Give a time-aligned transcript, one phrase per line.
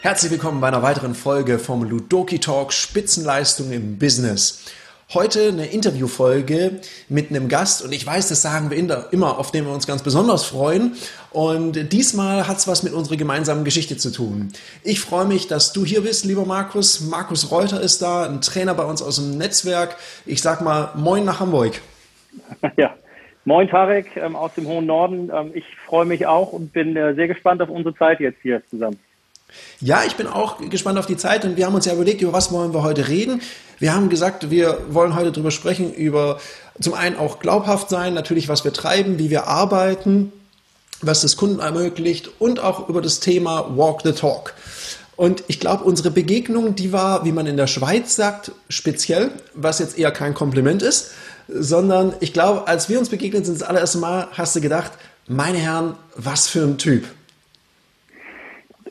[0.00, 4.72] Herzlich willkommen bei einer weiteren Folge vom Ludoki Talk Spitzenleistung im Business.
[5.12, 8.78] Heute eine Interviewfolge mit einem Gast und ich weiß, das sagen wir
[9.10, 10.92] immer, auf den wir uns ganz besonders freuen.
[11.32, 14.52] Und diesmal hat es was mit unserer gemeinsamen Geschichte zu tun.
[14.84, 17.00] Ich freue mich, dass du hier bist, lieber Markus.
[17.00, 19.96] Markus Reuter ist da, ein Trainer bei uns aus dem Netzwerk.
[20.24, 21.80] Ich sag mal Moin nach Hamburg.
[22.76, 22.94] Ja,
[23.44, 25.32] Moin Tarek ähm, aus dem hohen Norden.
[25.34, 28.62] Ähm, ich freue mich auch und bin äh, sehr gespannt auf unsere Zeit jetzt hier
[28.68, 28.98] zusammen.
[29.80, 32.32] Ja, ich bin auch gespannt auf die Zeit und wir haben uns ja überlegt, über
[32.32, 33.40] was wollen wir heute reden.
[33.78, 36.40] Wir haben gesagt, wir wollen heute darüber sprechen, über
[36.80, 40.32] zum einen auch glaubhaft sein, natürlich was wir treiben, wie wir arbeiten,
[41.00, 44.54] was das Kunden ermöglicht und auch über das Thema Walk the Talk.
[45.16, 49.80] Und ich glaube, unsere Begegnung, die war, wie man in der Schweiz sagt, speziell, was
[49.80, 51.10] jetzt eher kein Kompliment ist,
[51.48, 54.92] sondern ich glaube, als wir uns begegnet sind, das allererste Mal, hast du gedacht,
[55.26, 57.04] meine Herren, was für ein Typ.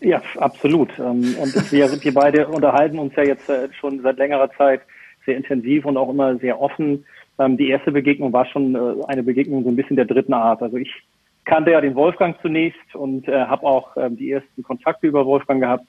[0.08, 0.90] Ja, absolut.
[1.00, 4.82] Ähm, und wir, wir beide unterhalten uns ja jetzt äh, schon seit längerer Zeit
[5.26, 7.06] sehr intensiv und auch immer sehr offen.
[7.38, 10.62] Ähm, die erste Begegnung war schon äh, eine Begegnung so ein bisschen der dritten Art.
[10.62, 10.90] Also ich
[11.44, 15.60] kannte ja den Wolfgang zunächst und äh, habe auch ähm, die ersten Kontakte über Wolfgang
[15.60, 15.84] gehabt.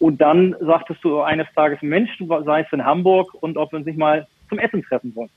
[0.00, 3.86] Und dann sagtest du eines Tages, Mensch, du seist in Hamburg und ob wir uns
[3.86, 5.30] nicht mal zum Essen treffen wollen.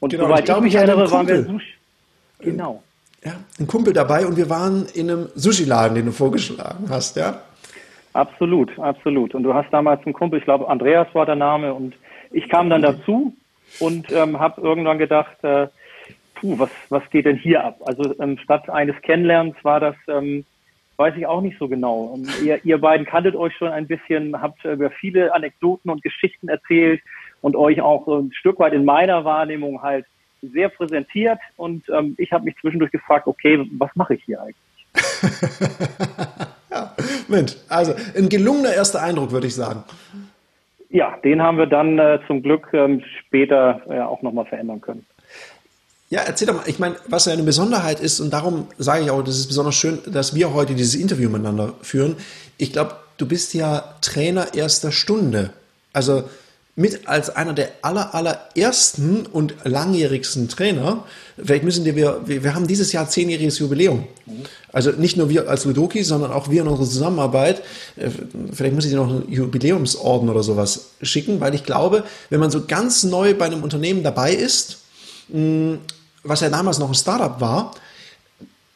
[0.00, 1.72] Und genau, soweit ich, glaub, ich mich erinnere, waren wir Sushi.
[2.40, 2.82] Genau
[3.26, 7.40] ja, ein Kumpel dabei und wir waren in einem Sushi-Laden, den du vorgeschlagen hast, ja?
[8.12, 9.34] Absolut, absolut.
[9.34, 11.94] Und du hast damals einen Kumpel, ich glaube Andreas war der Name und
[12.30, 13.34] ich kam dann dazu
[13.80, 15.66] und ähm, habe irgendwann gedacht, äh,
[16.36, 17.80] puh, was, was geht denn hier ab?
[17.84, 20.44] Also ähm, statt eines Kennenlernens war das, ähm,
[20.96, 22.14] weiß ich auch nicht so genau.
[22.14, 26.48] Ähm, ihr, ihr beiden kanntet euch schon ein bisschen, habt über viele Anekdoten und Geschichten
[26.48, 27.00] erzählt
[27.40, 30.06] und euch auch ein Stück weit in meiner Wahrnehmung halt
[30.52, 34.56] sehr präsentiert und ähm, ich habe mich zwischendurch gefragt, okay, was mache ich hier eigentlich?
[36.70, 36.94] ja,
[37.28, 39.84] Mensch, also ein gelungener erster Eindruck, würde ich sagen.
[40.88, 45.04] Ja, den haben wir dann äh, zum Glück ähm, später äh, auch nochmal verändern können.
[46.08, 49.10] Ja, erzähl doch mal, ich meine, was ja eine Besonderheit ist, und darum sage ich
[49.10, 52.16] auch, das ist besonders schön, dass wir heute dieses Interview miteinander führen.
[52.58, 55.50] Ich glaube, du bist ja Trainer erster Stunde.
[55.92, 56.24] Also
[56.78, 61.04] mit als einer der aller, allerersten und langjährigsten Trainer.
[61.42, 64.06] Vielleicht müssen wir, wir, haben dieses Jahr zehnjähriges Jubiläum.
[64.72, 67.62] Also nicht nur wir als Ludoki, sondern auch wir in unserer Zusammenarbeit.
[67.96, 68.10] Äh,
[68.52, 72.50] vielleicht muss ich dir noch einen Jubiläumsorden oder sowas schicken, weil ich glaube, wenn man
[72.50, 74.78] so ganz neu bei einem Unternehmen dabei ist,
[76.22, 77.74] was ja damals noch ein Startup war,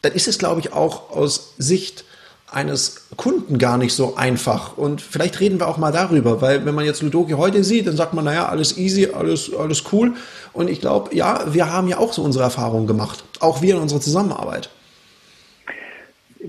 [0.01, 2.03] dann ist es, glaube ich, auch aus Sicht
[2.51, 4.77] eines Kunden gar nicht so einfach.
[4.77, 7.95] Und vielleicht reden wir auch mal darüber, weil wenn man jetzt Ludoki heute sieht, dann
[7.95, 10.13] sagt man, naja, alles easy, alles, alles cool.
[10.51, 13.23] Und ich glaube, ja, wir haben ja auch so unsere Erfahrungen gemacht.
[13.39, 14.69] Auch wir in unserer Zusammenarbeit.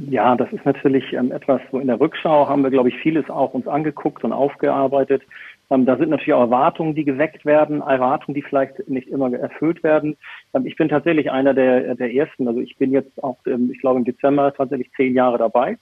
[0.09, 3.29] Ja, das ist natürlich ähm, etwas, wo in der Rückschau haben wir, glaube ich, vieles
[3.29, 5.23] auch uns angeguckt und aufgearbeitet.
[5.73, 9.83] Ähm, da sind natürlich auch Erwartungen, die geweckt werden, Erwartungen, die vielleicht nicht immer erfüllt
[9.83, 10.19] werden.
[10.53, 12.47] Ähm, ich bin tatsächlich einer der, der ersten.
[12.47, 15.79] Also ich bin jetzt auch, ich glaube, im Dezember tatsächlich zehn Jahre dabei.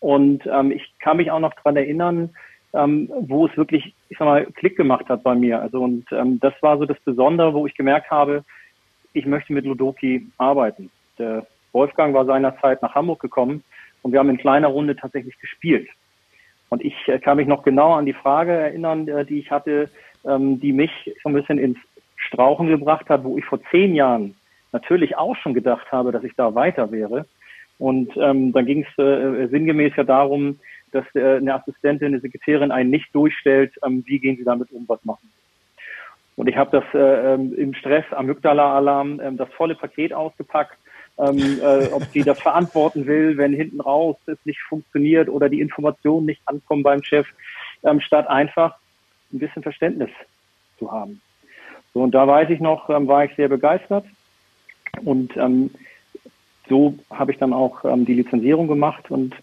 [0.00, 2.30] Und ähm, ich kann mich auch noch dran erinnern,
[2.72, 5.60] ähm, wo es wirklich, ich sag mal, Klick gemacht hat bei mir.
[5.60, 8.42] Also und ähm, das war so das Besondere, wo ich gemerkt habe,
[9.12, 10.90] ich möchte mit Ludoki arbeiten.
[11.18, 13.62] Der Wolfgang war seinerzeit nach Hamburg gekommen
[14.02, 15.88] und wir haben in kleiner Runde tatsächlich gespielt.
[16.68, 19.88] Und ich äh, kann mich noch genau an die Frage erinnern, äh, die ich hatte,
[20.24, 20.90] ähm, die mich
[21.22, 21.78] so ein bisschen ins
[22.16, 24.34] Strauchen gebracht hat, wo ich vor zehn Jahren
[24.72, 27.26] natürlich auch schon gedacht habe, dass ich da weiter wäre.
[27.78, 30.58] Und ähm, dann ging es äh, sinngemäß ja darum,
[30.92, 34.84] dass äh, eine Assistentin, eine Sekretärin einen nicht durchstellt, ähm, wie gehen sie damit um,
[34.88, 35.30] was machen
[36.36, 40.78] Und ich habe das äh, ähm, im Stress, Amygdala-Alarm, ähm, das volle Paket ausgepackt,
[41.18, 45.60] ähm, äh, ob sie das verantworten will, wenn hinten raus es nicht funktioniert oder die
[45.60, 47.26] Informationen nicht ankommen beim Chef,
[47.84, 48.76] ähm, statt einfach
[49.32, 50.10] ein bisschen Verständnis
[50.78, 51.20] zu haben.
[51.94, 54.04] So, und da weiß ich noch, ähm, war ich sehr begeistert.
[55.04, 55.70] Und ähm,
[56.68, 59.34] so habe ich dann auch ähm, die Lizenzierung gemacht und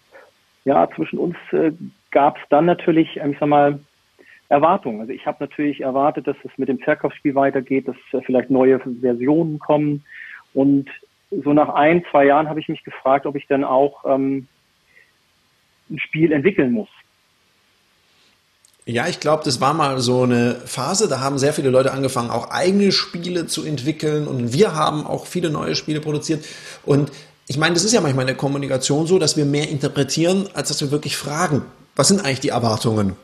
[0.64, 1.72] ja, zwischen uns äh,
[2.10, 3.80] gab es dann natürlich, ähm, ich sag mal,
[4.48, 5.00] Erwartungen.
[5.00, 8.78] Also ich habe natürlich erwartet, dass es mit dem Verkaufsspiel weitergeht, dass äh, vielleicht neue
[8.78, 10.04] Versionen kommen.
[10.52, 10.88] Und
[11.42, 14.46] so nach ein, zwei Jahren habe ich mich gefragt, ob ich dann auch ähm,
[15.90, 16.88] ein Spiel entwickeln muss.
[18.86, 22.30] Ja, ich glaube, das war mal so eine Phase, da haben sehr viele Leute angefangen,
[22.30, 26.44] auch eigene Spiele zu entwickeln und wir haben auch viele neue Spiele produziert
[26.84, 27.10] und
[27.46, 30.68] ich meine, das ist ja manchmal in der Kommunikation so, dass wir mehr interpretieren, als
[30.68, 31.62] dass wir wirklich fragen,
[31.94, 33.16] was sind eigentlich die Erwartungen?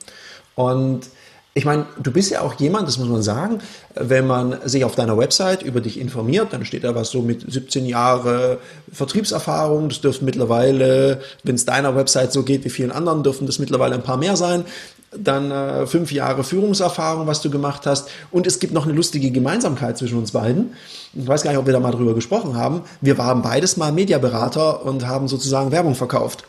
[0.54, 1.08] Und
[1.52, 3.58] Ich meine, du bist ja auch jemand, das muss man sagen,
[3.96, 7.50] wenn man sich auf deiner Website über dich informiert, dann steht da was so mit
[7.50, 8.58] 17 Jahre
[8.92, 9.88] Vertriebserfahrung.
[9.88, 13.96] Das dürfte mittlerweile, wenn es deiner Website so geht wie vielen anderen, dürfen das mittlerweile
[13.96, 14.64] ein paar mehr sein.
[15.10, 18.08] Dann äh, fünf Jahre Führungserfahrung, was du gemacht hast.
[18.30, 20.74] Und es gibt noch eine lustige Gemeinsamkeit zwischen uns beiden.
[21.14, 22.82] Ich weiß gar nicht, ob wir da mal drüber gesprochen haben.
[23.00, 26.44] Wir waren beides mal Mediaberater und haben sozusagen Werbung verkauft.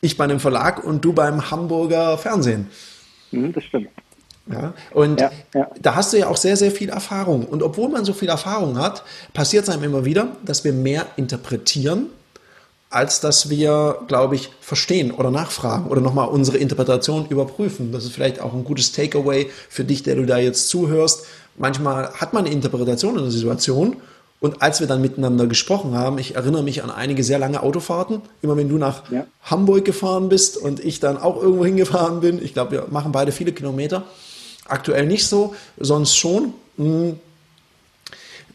[0.00, 2.68] Ich bei einem Verlag und du beim Hamburger Fernsehen.
[3.32, 3.90] Mhm, das stimmt.
[4.50, 5.68] Ja, und ja, ja.
[5.80, 7.46] da hast du ja auch sehr, sehr viel Erfahrung.
[7.46, 9.02] Und obwohl man so viel Erfahrung hat,
[9.32, 12.06] passiert es einem immer wieder, dass wir mehr interpretieren,
[12.90, 17.90] als dass wir, glaube ich, verstehen oder nachfragen oder nochmal unsere Interpretation überprüfen.
[17.90, 21.24] Das ist vielleicht auch ein gutes Takeaway für dich, der du da jetzt zuhörst.
[21.56, 23.96] Manchmal hat man eine Interpretation in der Situation
[24.38, 28.20] und als wir dann miteinander gesprochen haben, ich erinnere mich an einige sehr lange Autofahrten,
[28.42, 29.26] immer wenn du nach ja.
[29.42, 32.42] Hamburg gefahren bist und ich dann auch irgendwo hingefahren bin.
[32.42, 34.04] Ich glaube, wir machen beide viele Kilometer.
[34.68, 36.54] Aktuell nicht so, sonst schon.
[36.76, 37.18] Hm.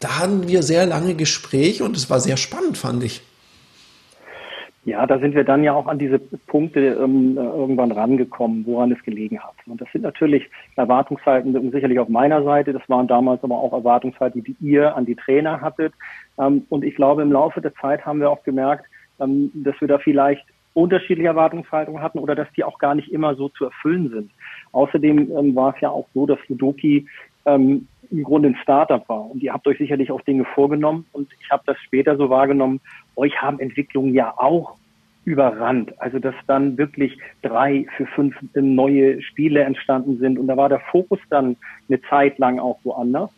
[0.00, 3.22] Da hatten wir sehr lange Gespräche und es war sehr spannend, fand ich.
[4.84, 9.00] Ja, da sind wir dann ja auch an diese Punkte ähm, irgendwann rangekommen, woran es
[9.04, 9.54] gelegen hat.
[9.66, 12.72] Und das sind natürlich Erwartungshalten sicherlich auf meiner Seite.
[12.72, 15.94] Das waren damals aber auch Erwartungshalten, die ihr an die Trainer hattet.
[16.36, 18.86] Ähm, und ich glaube, im Laufe der Zeit haben wir auch gemerkt,
[19.20, 20.44] ähm, dass wir da vielleicht
[20.74, 24.30] unterschiedliche Erwartungshaltungen hatten oder dass die auch gar nicht immer so zu erfüllen sind.
[24.72, 27.06] Außerdem ähm, war es ja auch so, dass Ludoki
[27.44, 29.30] ähm, im Grunde ein Startup war.
[29.30, 31.06] Und ihr habt euch sicherlich auch Dinge vorgenommen.
[31.12, 32.80] Und ich habe das später so wahrgenommen,
[33.16, 34.76] euch haben Entwicklungen ja auch
[35.24, 35.98] überrannt.
[36.00, 40.38] Also dass dann wirklich drei für fünf neue Spiele entstanden sind.
[40.38, 41.56] Und da war der Fokus dann
[41.88, 43.30] eine Zeit lang auch woanders.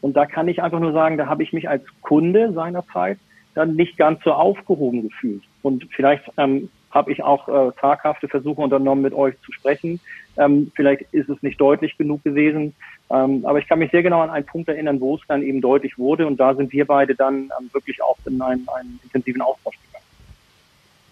[0.00, 3.18] Und da kann ich einfach nur sagen, da habe ich mich als Kunde seinerzeit
[3.54, 5.42] dann nicht ganz so aufgehoben gefühlt.
[5.62, 9.98] Und vielleicht ähm, habe ich auch äh, zaghafte Versuche unternommen, mit euch zu sprechen.
[10.36, 12.74] Ähm, vielleicht ist es nicht deutlich genug gewesen.
[13.10, 15.60] Ähm, aber ich kann mich sehr genau an einen Punkt erinnern, wo es dann eben
[15.60, 16.26] deutlich wurde.
[16.26, 19.96] Und da sind wir beide dann ähm, wirklich auch in einen, einen intensiven Austausch gegangen.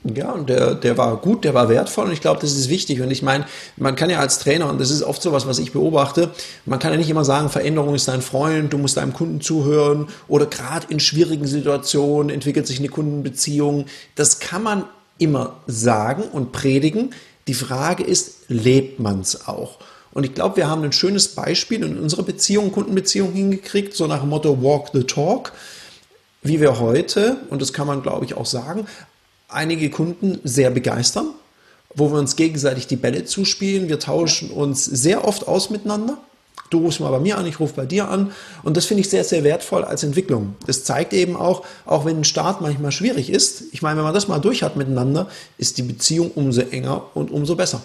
[0.04, 3.00] Ja, und der, der war gut, der war wertvoll und ich glaube, das ist wichtig.
[3.00, 3.46] Und ich meine,
[3.78, 6.30] man kann ja als Trainer, und das ist oft so was, was ich beobachte,
[6.66, 10.08] man kann ja nicht immer sagen, Veränderung ist dein Freund, du musst deinem Kunden zuhören
[10.28, 13.86] oder gerade in schwierigen Situationen entwickelt sich eine Kundenbeziehung.
[14.14, 14.84] Das kann man
[15.16, 17.14] immer sagen und predigen.
[17.46, 19.78] Die Frage ist, lebt man es auch?
[20.12, 24.20] Und ich glaube, wir haben ein schönes Beispiel in unserer Beziehung, Kundenbeziehung hingekriegt, so nach
[24.20, 25.52] dem Motto Walk the Talk,
[26.42, 28.86] wie wir heute, und das kann man, glaube ich, auch sagen,
[29.48, 31.30] einige Kunden sehr begeistern,
[31.94, 33.88] wo wir uns gegenseitig die Bälle zuspielen.
[33.88, 36.18] Wir tauschen uns sehr oft aus miteinander.
[36.74, 38.32] Du rufst mal bei mir an, ich rufe bei dir an.
[38.64, 40.56] Und das finde ich sehr, sehr wertvoll als Entwicklung.
[40.66, 44.12] Das zeigt eben auch, auch wenn ein Start manchmal schwierig ist, ich meine, wenn man
[44.12, 47.80] das mal durch hat miteinander, ist die Beziehung umso enger und umso besser.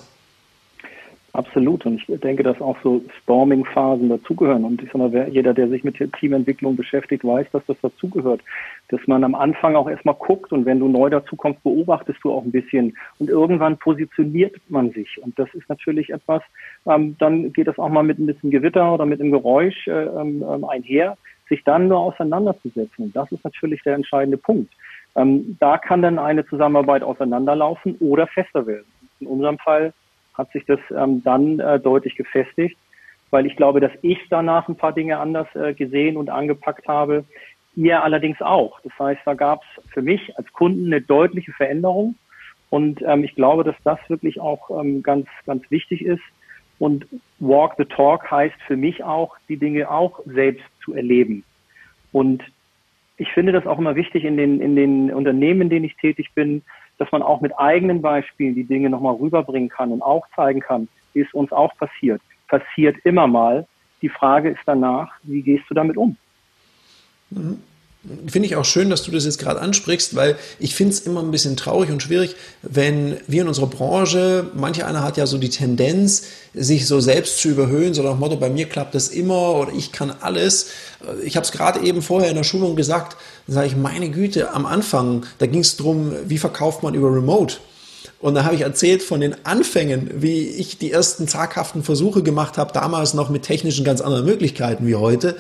[1.34, 1.86] Absolut.
[1.86, 4.64] Und ich denke, dass auch so Storming-Phasen dazugehören.
[4.64, 8.42] Und ich sag mal, jeder, der sich mit Teamentwicklung beschäftigt, weiß, dass das dazugehört.
[8.90, 12.44] Dass man am Anfang auch erstmal guckt und wenn du neu dazukommst, beobachtest du auch
[12.44, 12.98] ein bisschen.
[13.20, 15.22] Und irgendwann positioniert man sich.
[15.22, 16.42] Und das ist natürlich etwas,
[16.88, 19.92] ähm, dann geht das auch mal mit ein bisschen Gewitter oder mit einem Geräusch äh,
[19.92, 21.18] ähm, ähm einher,
[21.50, 23.06] sich dann nur auseinanderzusetzen.
[23.06, 24.72] Und das ist natürlich der entscheidende Punkt.
[25.16, 28.86] Ähm, da kann dann eine Zusammenarbeit auseinanderlaufen oder fester werden.
[29.20, 29.94] In unserem Fall
[30.34, 32.78] hat sich das ähm, dann äh, deutlich gefestigt,
[33.32, 37.26] weil ich glaube, dass ich danach ein paar Dinge anders äh, gesehen und angepackt habe.
[37.76, 38.80] Ihr allerdings auch.
[38.82, 42.16] Das heißt, da gab es für mich als Kunden eine deutliche Veränderung.
[42.70, 46.22] Und ähm, ich glaube, dass das wirklich auch ähm, ganz, ganz wichtig ist.
[46.78, 47.08] Und
[47.40, 51.44] Walk the Talk heißt für mich auch, die Dinge auch selbst zu erleben.
[52.12, 52.44] Und
[53.18, 56.32] ich finde das auch immer wichtig in den, in den Unternehmen, in denen ich tätig
[56.34, 56.64] bin,
[56.98, 60.88] dass man auch mit eigenen Beispielen die Dinge nochmal rüberbringen kann und auch zeigen kann,
[61.14, 62.22] wie es uns auch passiert.
[62.48, 63.68] Passiert immer mal.
[64.02, 66.16] Die Frage ist danach, wie gehst du damit um?
[68.28, 71.22] Finde ich auch schön, dass du das jetzt gerade ansprichst, weil ich finde es immer
[71.22, 75.38] ein bisschen traurig und schwierig, wenn wir in unserer Branche, manche einer hat ja so
[75.38, 79.10] die Tendenz, sich so selbst zu überhöhen, so nach dem Motto, bei mir klappt das
[79.10, 80.68] immer oder ich kann alles.
[81.26, 83.18] Ich habe es gerade eben vorher in der Schulung gesagt,
[83.48, 87.14] da sage ich, meine Güte, am Anfang, da ging es darum, wie verkauft man über
[87.14, 87.58] Remote.
[88.22, 92.58] Und da habe ich erzählt von den Anfängen, wie ich die ersten zaghaften Versuche gemacht
[92.58, 95.38] habe, damals noch mit technischen ganz anderen Möglichkeiten wie heute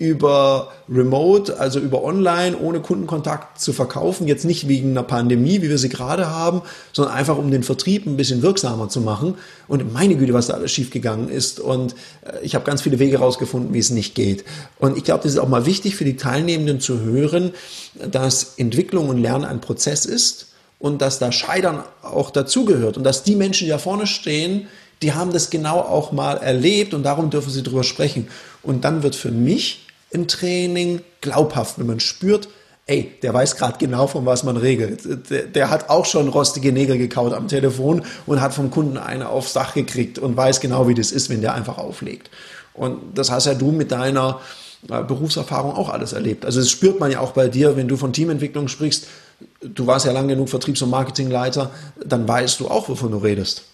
[0.00, 4.26] über Remote, also über Online, ohne Kundenkontakt zu verkaufen.
[4.26, 6.62] Jetzt nicht wegen einer Pandemie, wie wir sie gerade haben,
[6.94, 9.34] sondern einfach um den Vertrieb ein bisschen wirksamer zu machen.
[9.68, 11.60] Und meine Güte, was da alles schiefgegangen ist.
[11.60, 14.42] Und äh, ich habe ganz viele Wege rausgefunden, wie es nicht geht.
[14.78, 17.52] Und ich glaube, das ist auch mal wichtig für die Teilnehmenden zu hören,
[18.10, 20.46] dass Entwicklung und Lernen ein Prozess ist
[20.78, 24.66] und dass da Scheitern auch dazugehört und dass die Menschen, die da vorne stehen,
[25.02, 28.28] die haben das genau auch mal erlebt und darum dürfen sie drüber sprechen.
[28.62, 32.48] Und dann wird für mich ein Training glaubhaft, wenn man spürt,
[32.86, 35.30] ey, der weiß gerade genau, von was man regelt.
[35.30, 39.28] Der, der, hat auch schon rostige Nägel gekaut am Telefon und hat vom Kunden eine
[39.28, 42.30] aufs Dach gekriegt und weiß genau, wie das ist, wenn der einfach auflegt.
[42.74, 44.40] Und das hast ja du mit deiner
[44.88, 46.44] äh, Berufserfahrung auch alles erlebt.
[46.44, 49.08] Also das spürt man ja auch bei dir, wenn du von Teamentwicklung sprichst.
[49.60, 51.70] Du warst ja lang genug Vertriebs- und Marketingleiter,
[52.04, 53.66] dann weißt du auch, wovon du redest.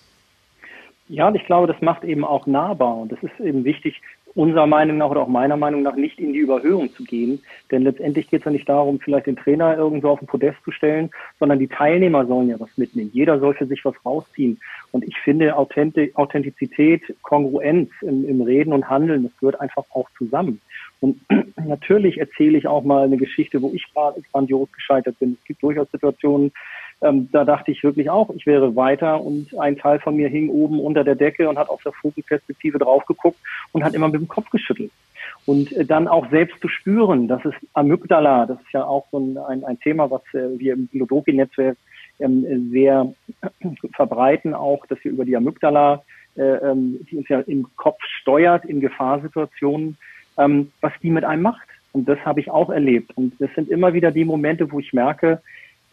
[1.09, 2.97] Ja, und ich glaube, das macht eben auch nahbar.
[2.99, 3.95] Und das ist eben wichtig,
[4.37, 7.43] unserer Meinung nach oder auch meiner Meinung nach nicht in die Überhöhung zu gehen.
[7.71, 10.71] Denn letztendlich geht es ja nicht darum, vielleicht den Trainer irgendwo auf den Podest zu
[10.71, 13.11] stellen, sondern die Teilnehmer sollen ja was mitnehmen.
[13.15, 14.61] Jeder soll für sich was rausziehen.
[14.93, 20.61] Und ich finde Authentizität, Kongruenz im, im Reden und Handeln, das gehört einfach auch zusammen.
[21.01, 21.19] Und
[21.67, 25.39] natürlich erzähle ich auch mal eine Geschichte, wo ich gerade grandios gescheitert bin.
[25.41, 26.53] Es gibt durchaus Situationen,
[27.03, 30.49] ähm, da dachte ich wirklich auch, ich wäre weiter und ein Teil von mir hing
[30.49, 33.39] oben unter der Decke und hat auf der Vogelperspektive drauf geguckt
[33.73, 34.91] und hat immer mit dem Kopf geschüttelt.
[35.45, 39.19] Und äh, dann auch selbst zu spüren, das ist Amygdala, das ist ja auch so
[39.19, 41.77] ein, ein, Thema, was äh, wir im Lodoki-Netzwerk
[42.19, 43.13] ähm, sehr
[43.95, 46.03] verbreiten, auch, dass wir über die Amygdala,
[46.37, 49.99] äh, ähm, die uns ja im Kopf steuert in Gefahrsituationen,
[50.39, 51.69] ähm, was die mit einem macht.
[51.93, 53.13] Und das habe ich auch erlebt.
[53.17, 55.41] Und das sind immer wieder die Momente, wo ich merke,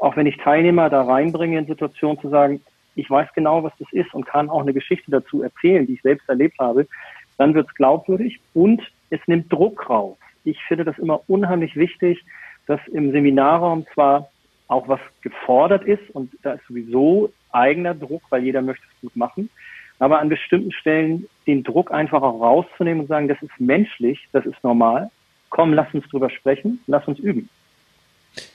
[0.03, 2.60] auch wenn ich Teilnehmer da reinbringe in Situationen zu sagen,
[2.95, 6.01] ich weiß genau, was das ist und kann auch eine Geschichte dazu erzählen, die ich
[6.01, 6.88] selbst erlebt habe,
[7.38, 8.81] dann wird es glaubwürdig und
[9.12, 10.17] es nimmt Druck raus.
[10.43, 12.22] Ich finde das immer unheimlich wichtig,
[12.67, 14.29] dass im Seminarraum zwar
[14.67, 19.15] auch was gefordert ist und da ist sowieso eigener Druck, weil jeder möchte es gut
[19.15, 19.50] machen,
[20.00, 24.45] aber an bestimmten Stellen den Druck einfach auch rauszunehmen und sagen, das ist menschlich, das
[24.45, 25.10] ist normal,
[25.50, 27.48] komm, lass uns drüber sprechen, lass uns üben.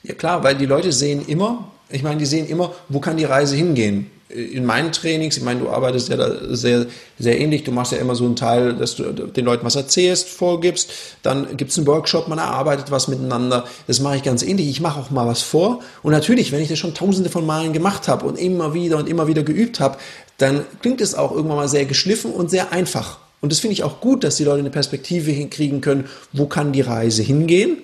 [0.02, 3.24] Ja klar, weil die Leute sehen immer, ich meine, die sehen immer, wo kann die
[3.24, 4.10] Reise hingehen.
[4.28, 6.84] In meinen Trainings, ich meine, du arbeitest ja da sehr,
[7.18, 10.28] sehr ähnlich, du machst ja immer so einen Teil, dass du den Leuten was erzählst,
[10.28, 10.90] vorgibst,
[11.22, 14.82] dann gibt es einen Workshop, man erarbeitet was miteinander, das mache ich ganz ähnlich, ich
[14.82, 15.80] mache auch mal was vor.
[16.02, 19.08] Und natürlich, wenn ich das schon tausende von Malen gemacht habe und immer wieder und
[19.08, 19.96] immer wieder geübt habe,
[20.36, 23.18] dann klingt es auch irgendwann mal sehr geschliffen und sehr einfach.
[23.40, 26.72] Und das finde ich auch gut, dass die Leute eine Perspektive hinkriegen können, wo kann
[26.72, 27.78] die Reise hingehen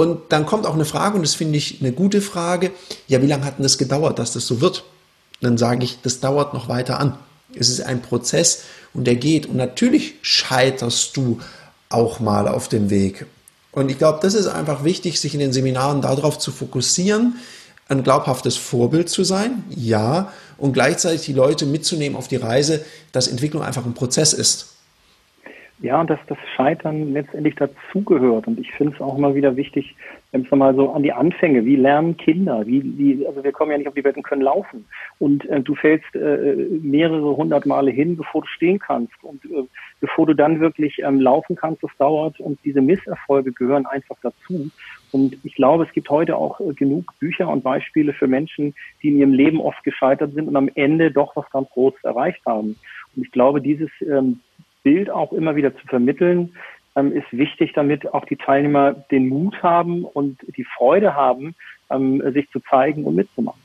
[0.00, 2.70] und dann kommt auch eine Frage, und das finde ich eine gute Frage,
[3.06, 4.84] ja, wie lange hat denn das gedauert, dass das so wird?
[5.40, 7.16] dann sage ich, das dauert noch weiter an.
[7.54, 9.46] Es ist ein Prozess und der geht.
[9.46, 11.40] Und natürlich scheiterst du
[11.88, 13.26] auch mal auf dem Weg.
[13.72, 17.36] Und ich glaube, das ist einfach wichtig, sich in den Seminaren darauf zu fokussieren,
[17.88, 23.28] ein glaubhaftes Vorbild zu sein, ja, und gleichzeitig die Leute mitzunehmen auf die Reise, dass
[23.28, 24.66] Entwicklung einfach ein Prozess ist.
[25.82, 28.46] Ja, dass das Scheitern letztendlich dazugehört.
[28.46, 29.96] Und ich finde es auch immer wieder wichtig,
[30.30, 33.70] wenn es mal so an die Anfänge, wie lernen Kinder, wie, wie, also wir kommen
[33.70, 34.84] ja nicht auf die Welt und können laufen.
[35.18, 39.14] Und äh, du fällst äh, mehrere hundert Male hin, bevor du stehen kannst.
[39.22, 39.64] Und äh,
[40.00, 42.38] bevor du dann wirklich ähm, laufen kannst, das dauert.
[42.40, 44.68] Und diese Misserfolge gehören einfach dazu.
[45.12, 49.08] Und ich glaube, es gibt heute auch äh, genug Bücher und Beispiele für Menschen, die
[49.08, 52.76] in ihrem Leben oft gescheitert sind und am Ende doch was ganz Großes erreicht haben.
[53.16, 54.40] Und ich glaube, dieses ähm,
[54.82, 56.54] Bild auch immer wieder zu vermitteln,
[56.96, 61.54] ähm, ist wichtig, damit auch die Teilnehmer den Mut haben und die Freude haben,
[61.90, 63.60] ähm, sich zu zeigen und mitzumachen.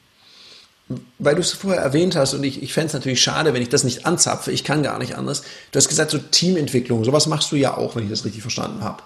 [1.17, 3.69] Weil du es vorher erwähnt hast, und ich, ich fände es natürlich schade, wenn ich
[3.69, 5.43] das nicht anzapfe, ich kann gar nicht anders.
[5.71, 8.83] Du hast gesagt, so Teamentwicklung, sowas machst du ja auch, wenn ich das richtig verstanden
[8.83, 9.01] habe.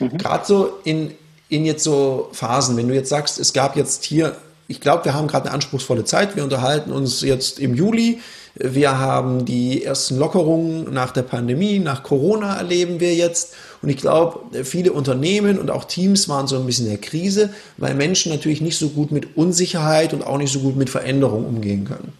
[0.00, 0.18] Mhm.
[0.18, 1.12] Gerade so in,
[1.48, 4.36] in jetzt so Phasen, wenn du jetzt sagst, es gab jetzt hier,
[4.68, 8.20] ich glaube, wir haben gerade eine anspruchsvolle Zeit, wir unterhalten uns jetzt im Juli,
[8.56, 13.54] wir haben die ersten Lockerungen nach der Pandemie, nach Corona erleben wir jetzt.
[13.82, 17.50] Und ich glaube, viele Unternehmen und auch Teams waren so ein bisschen in der Krise,
[17.78, 21.44] weil Menschen natürlich nicht so gut mit Unsicherheit und auch nicht so gut mit Veränderung
[21.44, 22.12] umgehen können.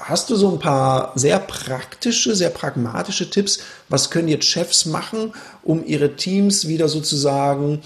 [0.00, 3.60] Hast du so ein paar sehr praktische, sehr pragmatische Tipps?
[3.90, 7.82] Was können jetzt Chefs machen, um ihre Teams wieder sozusagen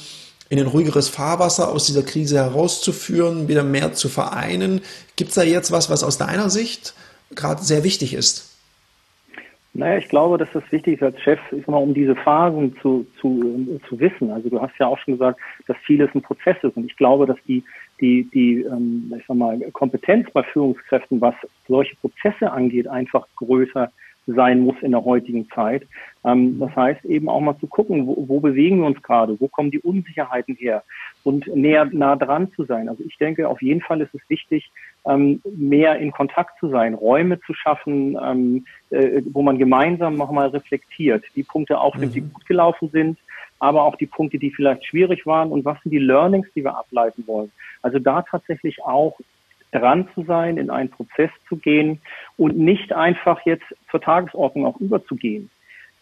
[0.54, 4.80] in ein ruhigeres Fahrwasser aus dieser Krise herauszuführen, wieder mehr zu vereinen?
[5.16, 6.94] Gibt es da jetzt was, was aus deiner Sicht
[7.34, 8.54] gerade sehr wichtig ist?
[9.76, 13.04] Naja, ich glaube, dass das wichtig ist als Chef, ist mal um diese Phasen zu,
[13.20, 14.30] zu, zu wissen.
[14.30, 16.76] Also du hast ja auch schon gesagt, dass vieles ein Prozess ist.
[16.76, 17.64] Und ich glaube, dass die,
[18.00, 21.34] die, die ähm, ich sag mal, Kompetenz bei Führungskräften, was
[21.66, 23.90] solche Prozesse angeht, einfach größer
[24.28, 25.82] sein muss in der heutigen Zeit.
[26.24, 29.48] Ähm, das heißt eben auch mal zu gucken, wo, wo bewegen wir uns gerade, wo
[29.48, 30.82] kommen die Unsicherheiten her
[31.22, 32.88] und näher nah dran zu sein.
[32.88, 34.70] Also ich denke, auf jeden Fall ist es wichtig,
[35.06, 40.48] ähm, mehr in Kontakt zu sein, Räume zu schaffen, ähm, äh, wo man gemeinsam nochmal
[40.48, 42.14] reflektiert, die Punkte aufnimmt, mhm.
[42.14, 43.18] die gut gelaufen sind,
[43.58, 46.76] aber auch die Punkte, die vielleicht schwierig waren und was sind die Learnings, die wir
[46.76, 47.52] ableiten wollen.
[47.82, 49.18] Also da tatsächlich auch
[49.72, 52.00] dran zu sein, in einen Prozess zu gehen
[52.36, 55.50] und nicht einfach jetzt zur Tagesordnung auch überzugehen.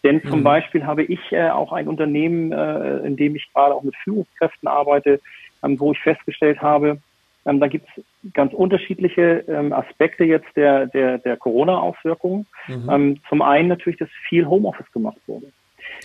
[0.03, 0.43] Denn zum mhm.
[0.43, 4.67] Beispiel habe ich äh, auch ein Unternehmen, äh, in dem ich gerade auch mit Führungskräften
[4.67, 5.19] arbeite,
[5.63, 6.99] ähm, wo ich festgestellt habe,
[7.45, 12.45] ähm, da gibt es ganz unterschiedliche ähm, Aspekte jetzt der, der, der Corona-Auswirkungen.
[12.67, 12.89] Mhm.
[12.89, 15.47] Ähm, zum einen natürlich, dass viel Homeoffice gemacht wurde.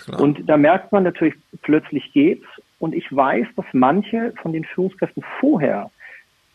[0.05, 0.21] Klar.
[0.21, 2.47] Und da merkt man natürlich, plötzlich geht's.
[2.79, 5.91] Und ich weiß, dass manche von den Führungskräften vorher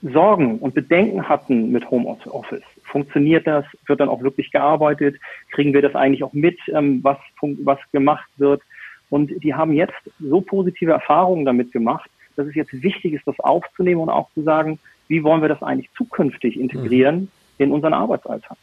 [0.02, 2.64] Sorgen und Bedenken hatten mit Homeoffice.
[2.84, 3.66] Funktioniert das?
[3.86, 5.18] Wird dann auch wirklich gearbeitet?
[5.52, 8.62] Kriegen wir das eigentlich auch mit, ähm, was, was gemacht wird?
[9.10, 13.40] Und die haben jetzt so positive Erfahrungen damit gemacht, dass es jetzt wichtig ist, das
[13.40, 17.30] aufzunehmen und auch zu sagen, wie wollen wir das eigentlich zukünftig integrieren mhm.
[17.60, 18.58] in unseren Arbeitsalltag.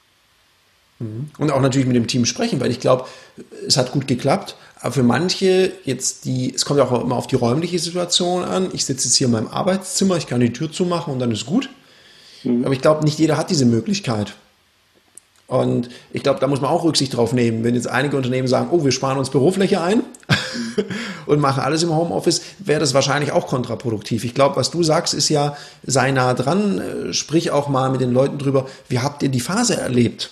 [0.98, 1.30] Mhm.
[1.38, 3.04] Und auch natürlich mit dem Team sprechen, weil ich glaube,
[3.66, 4.56] es hat gut geklappt.
[4.80, 8.70] Aber für manche jetzt die, es kommt auch immer auf die räumliche Situation an.
[8.72, 11.46] Ich sitze jetzt hier in meinem Arbeitszimmer, ich kann die Tür zumachen und dann ist
[11.46, 11.70] gut.
[12.44, 12.64] Mhm.
[12.64, 14.35] Aber ich glaube, nicht jeder hat diese Möglichkeit.
[15.50, 17.64] Und ich glaube, da muss man auch Rücksicht drauf nehmen.
[17.64, 20.04] Wenn jetzt einige Unternehmen sagen, oh, wir sparen uns Bürofläche ein
[21.26, 24.23] und machen alles im Homeoffice, wäre das wahrscheinlich auch kontraproduktiv.
[24.23, 28.00] Ich glaube, was du sagst, ist ja, sei nah dran, äh, sprich auch mal mit
[28.00, 30.30] den Leuten drüber, wie habt ihr die Phase erlebt?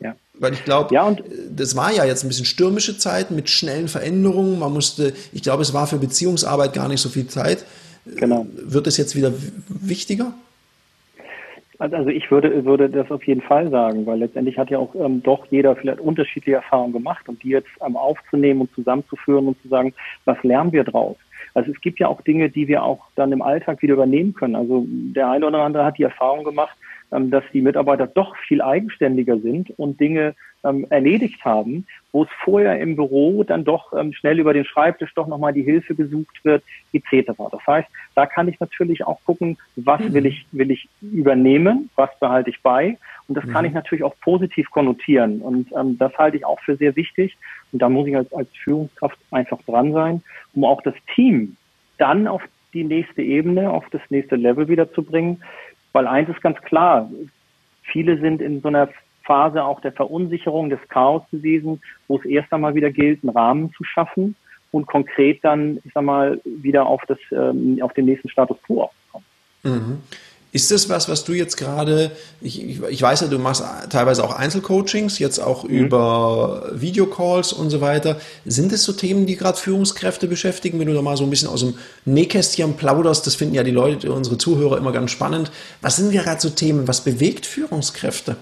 [0.00, 0.16] Ja.
[0.34, 3.86] Weil ich glaube, ja, und das war ja jetzt ein bisschen stürmische Zeit mit schnellen
[3.86, 4.58] Veränderungen.
[4.58, 7.64] Man musste, ich glaube, es war für Beziehungsarbeit gar nicht so viel Zeit.
[8.06, 8.44] Genau.
[8.56, 9.32] Wird es jetzt wieder
[9.68, 10.34] wichtiger?
[11.78, 15.22] Also ich würde, würde das auf jeden Fall sagen, weil letztendlich hat ja auch ähm,
[15.22, 19.68] doch jeder vielleicht unterschiedliche Erfahrungen gemacht und die jetzt ähm, aufzunehmen und zusammenzuführen und zu
[19.68, 21.16] sagen, was lernen wir draus?
[21.54, 24.56] Also es gibt ja auch Dinge, die wir auch dann im Alltag wieder übernehmen können.
[24.56, 26.76] Also der eine oder andere hat die Erfahrung gemacht,
[27.12, 32.80] dass die Mitarbeiter doch viel eigenständiger sind und Dinge ähm, erledigt haben, wo es vorher
[32.80, 36.62] im Büro dann doch ähm, schnell über den Schreibtisch doch nochmal die Hilfe gesucht wird,
[36.92, 37.32] etc.
[37.50, 40.14] Das heißt, da kann ich natürlich auch gucken, was mhm.
[40.14, 42.96] will ich, will ich übernehmen, was behalte ich bei.
[43.28, 43.52] Und das mhm.
[43.52, 45.40] kann ich natürlich auch positiv konnotieren.
[45.42, 47.36] Und ähm, das halte ich auch für sehr wichtig.
[47.72, 50.22] Und da muss ich als, als Führungskraft einfach dran sein,
[50.54, 51.56] um auch das Team
[51.98, 52.42] dann auf
[52.74, 55.42] die nächste Ebene, auf das nächste Level wiederzubringen.
[55.92, 57.10] Weil eins ist ganz klar,
[57.82, 58.88] viele sind in so einer
[59.24, 63.72] Phase auch der Verunsicherung, des Chaos gewesen, wo es erst einmal wieder gilt, einen Rahmen
[63.74, 64.34] zu schaffen
[64.72, 68.82] und konkret dann, ich sag mal, wieder auf das, ähm, auf den nächsten Status quo
[68.82, 69.26] aufzukommen.
[69.62, 70.02] Mhm.
[70.54, 72.10] Ist das was, was du jetzt gerade,
[72.42, 75.70] ich, ich, weiß ja, du machst teilweise auch Einzelcoachings, jetzt auch mhm.
[75.70, 78.18] über Videocalls und so weiter.
[78.44, 81.48] Sind das so Themen, die gerade Führungskräfte beschäftigen, wenn du da mal so ein bisschen
[81.48, 83.26] aus dem Nähkästchen plauderst?
[83.26, 85.50] Das finden ja die Leute, unsere Zuhörer immer ganz spannend.
[85.80, 86.86] Was sind gerade so Themen?
[86.86, 88.36] Was bewegt Führungskräfte?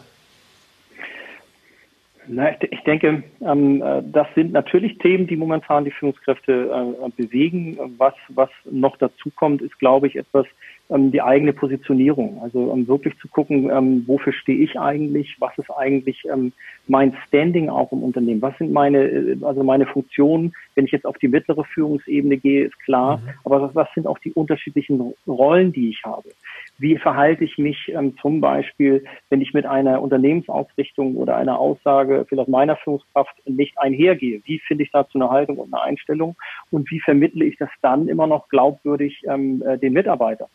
[2.26, 7.76] Na, ich denke, ähm, äh, das sind natürlich Themen, die momentan die Führungskräfte äh, bewegen.
[7.98, 10.46] Was, was noch dazu kommt, ist, glaube ich, etwas
[10.90, 12.40] ähm, die eigene Positionierung.
[12.42, 16.52] Also um wirklich zu gucken, ähm, wofür stehe ich eigentlich, was ist eigentlich ähm,
[16.88, 21.06] mein Standing auch im Unternehmen, was sind meine, äh, also meine Funktionen, wenn ich jetzt
[21.06, 23.28] auf die mittlere Führungsebene gehe, ist klar, mhm.
[23.44, 26.30] aber was, was sind auch die unterschiedlichen Rollen, die ich habe?
[26.78, 32.24] Wie verhalte ich mich ähm, zum Beispiel, wenn ich mit einer Unternehmensausrichtung oder einer Aussage
[32.28, 34.40] vielleicht meiner Führungskraft nicht einhergehe?
[34.44, 36.36] Wie finde ich dazu eine Haltung und eine Einstellung?
[36.70, 40.48] Und wie vermittle ich das dann immer noch glaubwürdig ähm, äh, den Mitarbeitern?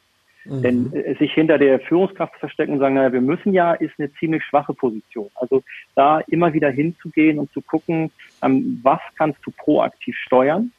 [0.45, 0.61] Mhm.
[0.61, 4.11] Denn äh, sich hinter der Führungskraft verstecken und sagen, naja, wir müssen ja, ist eine
[4.13, 5.29] ziemlich schwache Position.
[5.35, 5.63] Also
[5.95, 8.11] da immer wieder hinzugehen und zu gucken,
[8.43, 10.71] ähm, was kannst du proaktiv steuern?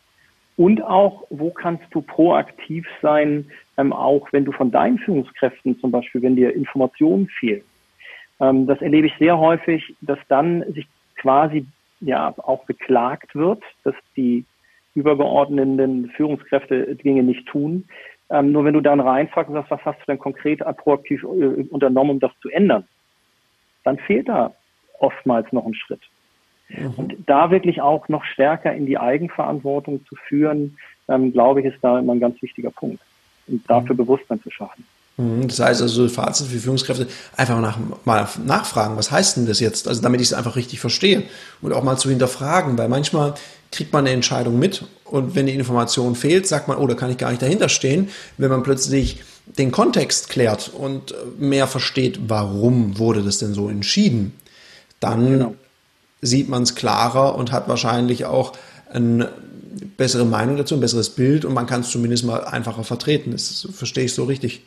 [0.57, 5.91] Und auch, wo kannst du proaktiv sein, ähm, auch wenn du von deinen Führungskräften zum
[5.91, 7.63] Beispiel, wenn dir Informationen fehlen.
[8.41, 11.67] Ähm, das erlebe ich sehr häufig, dass dann sich quasi
[12.01, 14.45] ja auch beklagt wird, dass die
[14.95, 17.85] übergeordneten Führungskräfte Dinge nicht tun.
[18.29, 21.27] Ähm, nur wenn du dann reinfragst und sagst, was hast du denn konkret proaktiv äh,
[21.27, 22.85] unternommen, um das zu ändern,
[23.85, 24.53] dann fehlt da
[24.99, 26.01] oftmals noch ein Schritt.
[26.69, 26.95] Mhm.
[26.97, 31.83] Und da wirklich auch noch stärker in die Eigenverantwortung zu führen, ähm, glaube ich, ist
[31.83, 33.01] da immer ein ganz wichtiger Punkt.
[33.47, 33.99] Und dafür mhm.
[33.99, 34.85] Bewusstsein zu schaffen.
[35.17, 35.49] Mhm.
[35.49, 39.89] Das heißt also, Fazit für Führungskräfte, einfach nach, mal nachfragen, was heißt denn das jetzt?
[39.89, 41.25] Also damit ich es einfach richtig verstehe
[41.63, 43.35] und auch mal zu hinterfragen, weil manchmal
[43.73, 47.11] kriegt man eine Entscheidung mit und wenn die Information fehlt, sagt man, oh, da kann
[47.11, 48.11] ich gar nicht dahinter stehen.
[48.39, 54.35] Wenn man plötzlich den Kontext klärt und mehr versteht, warum wurde das denn so entschieden,
[55.01, 55.55] dann genau.
[56.21, 58.53] sieht man es klarer und hat wahrscheinlich auch
[58.91, 59.31] eine
[59.97, 63.33] bessere Meinung dazu, ein besseres Bild und man kann es zumindest mal einfacher vertreten.
[63.33, 64.63] Das verstehe ich so richtig.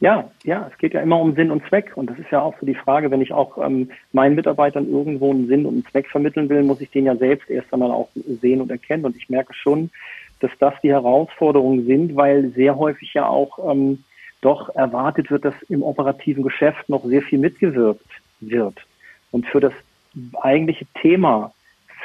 [0.00, 1.96] Ja, ja, es geht ja immer um Sinn und Zweck.
[1.96, 5.30] Und das ist ja auch so die Frage, wenn ich auch ähm, meinen Mitarbeitern irgendwo
[5.30, 8.08] einen Sinn und einen Zweck vermitteln will, muss ich den ja selbst erst einmal auch
[8.14, 9.06] sehen und erkennen.
[9.06, 9.90] Und ich merke schon,
[10.40, 14.04] dass das die Herausforderungen sind, weil sehr häufig ja auch ähm,
[14.42, 18.06] doch erwartet wird, dass im operativen Geschäft noch sehr viel mitgewirkt
[18.40, 18.78] wird.
[19.30, 19.72] Und für das
[20.42, 21.52] eigentliche Thema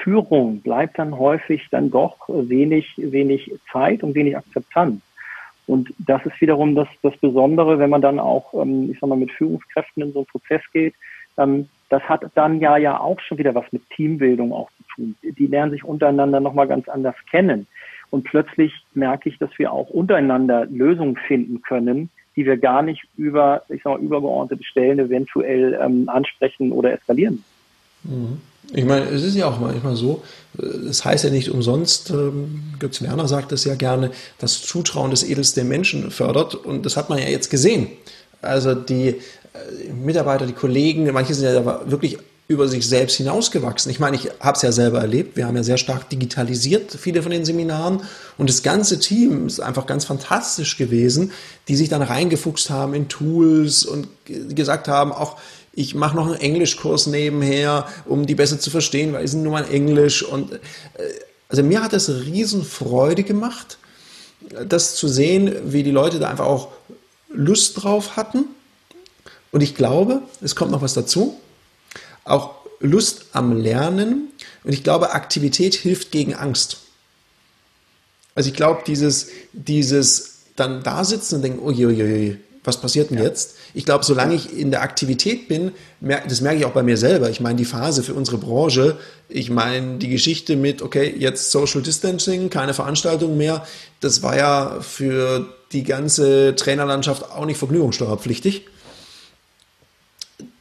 [0.01, 5.01] Führung bleibt dann häufig dann doch wenig, wenig Zeit und wenig Akzeptanz.
[5.67, 9.17] Und das ist wiederum das, das Besondere, wenn man dann auch, ähm, ich sag mal,
[9.17, 10.95] mit Führungskräften in so einen Prozess geht.
[11.37, 15.15] Ähm, das hat dann ja ja auch schon wieder was mit Teambildung auch zu tun.
[15.21, 17.67] Die lernen sich untereinander nochmal ganz anders kennen.
[18.09, 23.03] Und plötzlich merke ich, dass wir auch untereinander Lösungen finden können, die wir gar nicht
[23.17, 27.43] über, ich sag mal, übergeordnete Stellen eventuell ähm, ansprechen oder eskalieren.
[28.03, 28.41] Mhm.
[28.73, 33.01] Ich meine, es ist ja auch manchmal so, das heißt ja nicht umsonst, ähm, Götz
[33.01, 37.17] Werner sagt es ja gerne, das Zutrauen des edelsten Menschen fördert und das hat man
[37.17, 37.87] ja jetzt gesehen.
[38.41, 42.17] Also die äh, Mitarbeiter, die Kollegen, manche sind ja wirklich
[42.51, 43.89] über sich selbst hinausgewachsen.
[43.91, 45.37] Ich meine, ich habe es ja selber erlebt.
[45.37, 48.01] Wir haben ja sehr stark digitalisiert, viele von den Seminaren.
[48.37, 51.31] Und das ganze Team ist einfach ganz fantastisch gewesen,
[51.69, 55.37] die sich dann reingefuchst haben in Tools und gesagt haben, auch
[55.73, 59.69] ich mache noch einen Englischkurs nebenher, um die besser zu verstehen, weil sind nur mal
[59.71, 60.23] Englisch.
[60.23, 60.59] Und äh,
[61.47, 63.77] also mir hat es riesen Freude gemacht,
[64.67, 66.69] das zu sehen, wie die Leute da einfach auch
[67.29, 68.45] Lust drauf hatten.
[69.51, 71.37] Und ich glaube, es kommt noch was dazu
[72.23, 74.29] auch Lust am Lernen
[74.63, 76.77] und ich glaube, Aktivität hilft gegen Angst.
[78.35, 83.23] Also ich glaube, dieses, dieses dann da sitzen und denken, uiuiui, was passiert denn ja.
[83.23, 83.55] jetzt?
[83.73, 87.29] Ich glaube, solange ich in der Aktivität bin, das merke ich auch bei mir selber.
[87.29, 88.97] Ich meine, die Phase für unsere Branche,
[89.29, 93.65] ich meine, die Geschichte mit, okay, jetzt Social Distancing, keine Veranstaltung mehr,
[93.99, 98.67] das war ja für die ganze Trainerlandschaft auch nicht vergnügungssteuerpflichtig.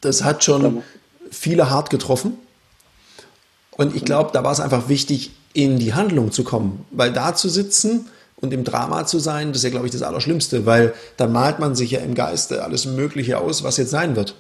[0.00, 0.82] Das hat schon,
[1.30, 2.34] viele hart getroffen.
[3.70, 6.84] Und ich glaube, da war es einfach wichtig, in die Handlung zu kommen.
[6.90, 8.08] Weil da zu sitzen
[8.40, 11.58] und im Drama zu sein, das ist ja, glaube ich, das Allerschlimmste, weil da malt
[11.58, 14.34] man sich ja im Geiste alles Mögliche aus, was jetzt sein wird.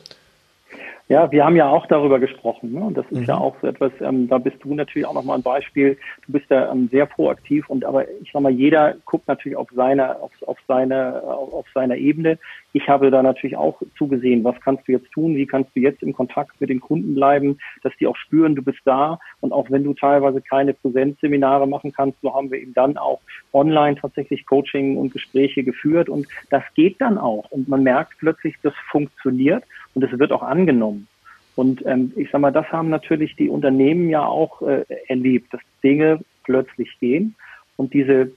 [1.10, 2.72] Ja, wir haben ja auch darüber gesprochen.
[2.72, 2.82] Ne?
[2.82, 3.24] Und das ist mhm.
[3.24, 5.98] ja auch so etwas, ähm, da bist du natürlich auch nochmal ein Beispiel.
[6.24, 9.66] Du bist ja ähm, sehr proaktiv und aber ich sag mal, jeder guckt natürlich auf
[9.74, 12.38] seine, auf, auf seine, auf, auf seiner Ebene.
[12.72, 16.02] Ich habe da natürlich auch zugesehen, was kannst du jetzt tun, wie kannst du jetzt
[16.02, 19.18] im Kontakt mit den Kunden bleiben, dass die auch spüren, du bist da.
[19.40, 23.20] Und auch wenn du teilweise keine Präsenzseminare machen kannst, so haben wir eben dann auch
[23.52, 26.08] online tatsächlich Coaching und Gespräche geführt.
[26.08, 27.50] Und das geht dann auch.
[27.50, 31.08] Und man merkt plötzlich, das funktioniert und es wird auch angenommen.
[31.56, 35.60] Und ähm, ich sage mal, das haben natürlich die Unternehmen ja auch äh, erlebt, dass
[35.82, 37.34] Dinge plötzlich gehen
[37.76, 38.32] und diese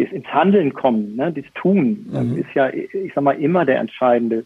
[0.00, 2.38] das ins Handeln kommen, ne, das Tun, mhm.
[2.38, 4.44] ist ja, ich sag mal, immer der entscheidende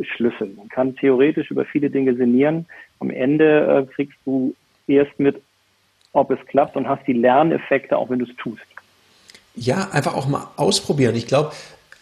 [0.00, 0.52] Schlüssel.
[0.56, 2.66] Man kann theoretisch über viele Dinge sinnieren.
[2.98, 4.54] Am Ende äh, kriegst du
[4.86, 5.40] erst mit,
[6.12, 8.62] ob es klappt und hast die Lerneffekte, auch wenn du es tust.
[9.54, 11.14] Ja, einfach auch mal ausprobieren.
[11.14, 11.52] Ich glaube,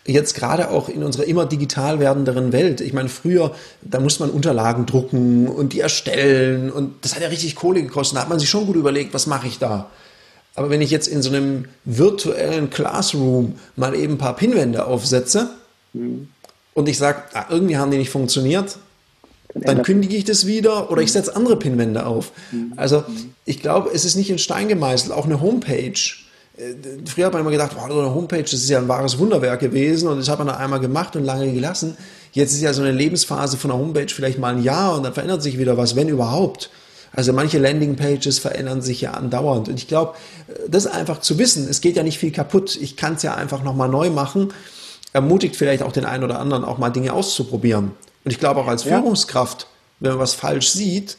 [0.07, 2.81] jetzt gerade auch in unserer immer digital werdenderen Welt.
[2.81, 7.29] Ich meine, früher, da musste man Unterlagen drucken und die erstellen und das hat ja
[7.29, 8.17] richtig Kohle gekostet.
[8.17, 9.91] Da hat man sich schon gut überlegt, was mache ich da?
[10.55, 15.51] Aber wenn ich jetzt in so einem virtuellen Classroom mal eben ein paar Pinwände aufsetze
[15.93, 16.29] mhm.
[16.75, 18.79] und ich sage, ah, irgendwie haben die nicht funktioniert,
[19.55, 22.33] dann kündige ich das wieder oder ich setze andere Pinwände auf.
[22.53, 22.75] Mhm.
[22.77, 23.05] Also
[23.45, 25.13] ich glaube, es ist nicht in Stein gemeißelt.
[25.13, 25.95] Auch eine Homepage
[26.61, 26.75] äh,
[27.07, 29.61] früher hat man immer gedacht, wow, so eine Homepage, das ist ja ein wahres Wunderwerk
[29.61, 31.97] gewesen und das hat man dann einmal gemacht und lange gelassen.
[32.33, 35.15] Jetzt ist ja so eine Lebensphase von einer Homepage vielleicht mal ein Jahr und dann
[35.15, 36.71] verändert sich wieder was, wenn überhaupt.
[37.13, 39.69] Also manche Landingpages verändern sich ja andauernd.
[39.69, 40.15] Und ich glaube,
[40.69, 42.79] das einfach zu wissen, es geht ja nicht viel kaputt.
[42.81, 44.53] Ich kann es ja einfach nochmal neu machen,
[45.13, 47.93] ermutigt vielleicht auch den einen oder anderen auch mal Dinge auszuprobieren.
[48.25, 48.85] Und ich glaube auch als.
[48.85, 49.67] Führungskraft,
[49.99, 51.17] wenn man was falsch sieht,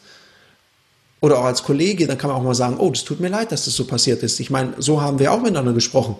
[1.21, 3.51] oder auch als Kollege, dann kann man auch mal sagen, oh, das tut mir leid,
[3.51, 4.39] dass das so passiert ist.
[4.39, 6.15] Ich meine, so haben wir auch miteinander gesprochen.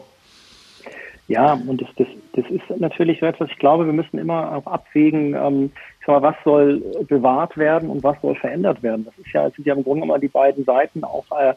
[1.28, 4.66] Ja, und das, das, das ist natürlich so etwas, ich glaube, wir müssen immer auch
[4.68, 5.72] abwägen, ähm,
[6.08, 9.06] mal, was soll bewahrt werden und was soll verändert werden.
[9.06, 11.54] Das ist ja, es sind ja im Grunde immer die beiden Seiten auch, äh,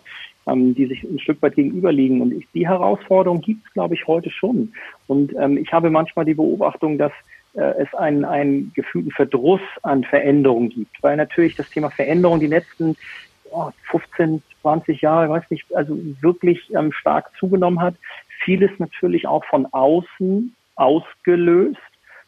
[0.46, 2.20] ähm, die sich ein Stück weit gegenüberliegen.
[2.20, 4.72] Und ich, die Herausforderung gibt es, glaube ich, heute schon.
[5.06, 7.12] Und ähm, ich habe manchmal die Beobachtung, dass
[7.54, 12.46] äh, es einen, einen gefühlten Verdruss an Veränderung gibt, weil natürlich das Thema Veränderung die
[12.46, 12.96] letzten
[13.50, 17.94] oh, 15, 20 Jahre, weiß nicht, also wirklich ähm, stark zugenommen hat.
[18.44, 21.78] Vieles natürlich auch von außen ausgelöst,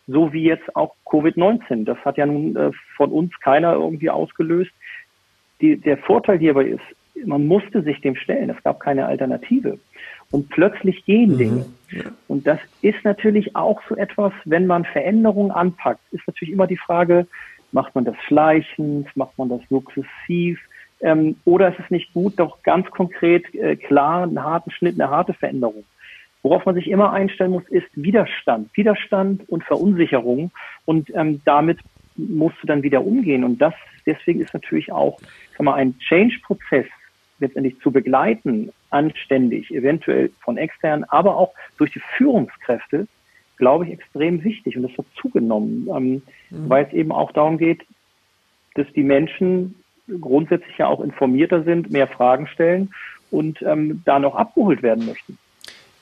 [0.07, 1.85] so wie jetzt auch Covid-19.
[1.85, 4.71] Das hat ja nun äh, von uns keiner irgendwie ausgelöst.
[5.61, 8.51] Die, der Vorteil hierbei ist, man musste sich dem stellen.
[8.51, 9.79] Es gab keine Alternative.
[10.31, 11.39] Und plötzlich gehen mhm.
[11.39, 11.65] Dinge.
[12.29, 16.77] Und das ist natürlich auch so etwas, wenn man Veränderungen anpackt, ist natürlich immer die
[16.77, 17.27] Frage,
[17.73, 20.61] macht man das schleichend, macht man das sukzessiv,
[21.01, 25.11] ähm, oder ist es nicht gut, doch ganz konkret, äh, klar, einen harten Schnitt, eine
[25.11, 25.85] harte Veränderung.
[26.43, 28.71] Worauf man sich immer einstellen muss, ist Widerstand.
[28.77, 30.53] Widerstand und Verunsicherung.
[30.85, 31.79] Und ähm, damit
[32.17, 33.45] musst du dann wieder umgehen.
[33.45, 33.75] Und das,
[34.07, 35.19] deswegen ist natürlich auch,
[35.53, 36.87] sag mal, ein Change-Prozess
[37.39, 43.07] letztendlich zu begleiten, anständig, eventuell von extern, aber auch durch die Führungskräfte,
[43.59, 44.77] glaube ich, extrem wichtig.
[44.77, 46.69] Und das hat zugenommen, ähm, mhm.
[46.69, 47.85] weil es eben auch darum geht,
[48.75, 49.75] dass die Menschen
[50.21, 52.91] grundsätzlich ja auch informierter sind, mehr Fragen stellen
[53.31, 55.39] und ähm, da noch abgeholt werden möchten.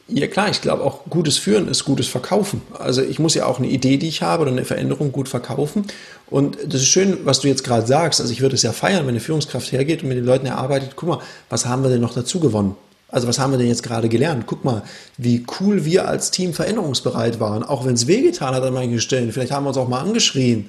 [0.06, 2.60] Ja klar, ich glaube auch gutes Führen ist gutes Verkaufen.
[2.78, 5.86] Also ich muss ja auch eine Idee, die ich habe oder eine Veränderung gut verkaufen.
[6.28, 8.20] Und das ist schön, was du jetzt gerade sagst.
[8.20, 10.92] Also ich würde es ja feiern, wenn eine Führungskraft hergeht und mit den Leuten erarbeitet,
[10.94, 12.76] guck mal, was haben wir denn noch dazu gewonnen?
[13.08, 14.44] Also was haben wir denn jetzt gerade gelernt?
[14.46, 14.82] Guck mal,
[15.16, 17.62] wie cool wir als Team veränderungsbereit waren.
[17.62, 19.32] Auch wenn es wehgetan hat an manchen Stellen.
[19.32, 20.68] Vielleicht haben wir uns auch mal angeschrien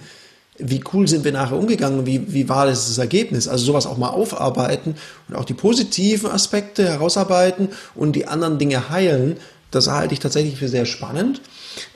[0.57, 3.47] wie cool sind wir nachher umgegangen, wie, wie war das, das Ergebnis?
[3.47, 4.95] Also sowas auch mal aufarbeiten
[5.27, 9.37] und auch die positiven Aspekte herausarbeiten und die anderen Dinge heilen,
[9.71, 11.41] das halte ich tatsächlich für sehr spannend.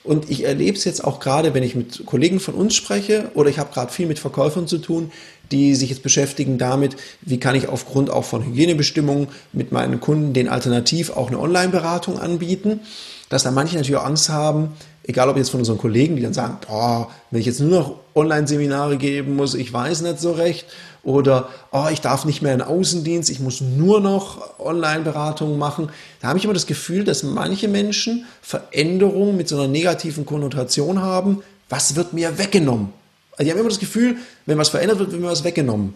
[0.04, 3.50] Und ich erlebe es jetzt auch gerade, wenn ich mit Kollegen von uns spreche oder
[3.50, 5.12] ich habe gerade viel mit Verkäufern zu tun,
[5.52, 10.34] die sich jetzt beschäftigen damit, wie kann ich aufgrund auch von Hygienebestimmungen mit meinen Kunden
[10.34, 12.82] den alternativ auch eine Online-Beratung anbieten,
[13.30, 14.74] dass da manche natürlich auch Angst haben,
[15.10, 17.96] egal ob jetzt von unseren Kollegen, die dann sagen, boah, wenn ich jetzt nur noch
[18.14, 20.68] Online-Seminare geben muss, ich weiß nicht so recht,
[21.02, 25.90] oder oh, ich darf nicht mehr in Außendienst, ich muss nur noch Online-Beratungen machen.
[26.22, 31.02] Da habe ich immer das Gefühl, dass manche Menschen Veränderungen mit so einer negativen Konnotation
[31.02, 31.42] haben.
[31.70, 32.90] Was wird mir weggenommen?
[33.32, 35.96] Also die haben immer das Gefühl, wenn was verändert wird, wird mir was weggenommen.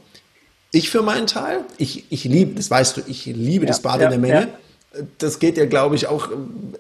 [0.71, 3.99] Ich für meinen Teil, ich, ich liebe, das weißt du, ich liebe ja, das Bad
[3.99, 4.41] ja, in der Menge.
[4.41, 4.47] Ja
[5.17, 6.29] das geht ja, glaube ich, auch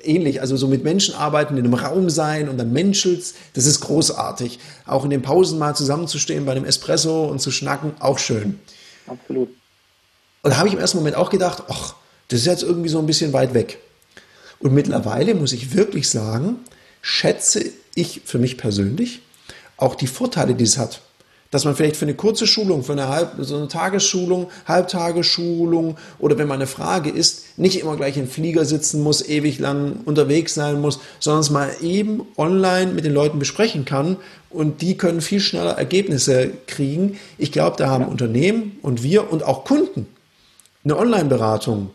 [0.03, 0.41] ähnlich.
[0.41, 4.59] Also so mit Menschen arbeiten, in einem Raum sein und dann menschelst, das ist großartig.
[4.85, 8.59] Auch in den Pausen mal zusammenzustehen bei einem Espresso und zu schnacken, auch schön.
[9.07, 9.49] Absolut.
[10.43, 11.95] Und da habe ich im ersten Moment auch gedacht, ach,
[12.27, 13.79] das ist jetzt irgendwie so ein bisschen weit weg.
[14.59, 16.57] Und mittlerweile muss ich wirklich sagen,
[17.01, 19.21] schätze ich für mich persönlich
[19.77, 21.01] auch die Vorteile, die es hat
[21.53, 26.39] dass man vielleicht für eine kurze Schulung, für eine, Halb, so eine Tagesschulung, Halbtagesschulung oder
[26.39, 30.55] wenn man eine Frage ist, nicht immer gleich im Flieger sitzen muss, ewig lang unterwegs
[30.55, 34.17] sein muss, sondern es mal eben online mit den Leuten besprechen kann
[34.49, 37.19] und die können viel schneller Ergebnisse kriegen.
[37.37, 40.07] Ich glaube, da haben Unternehmen und wir und auch Kunden
[40.83, 41.91] eine Online-Beratung.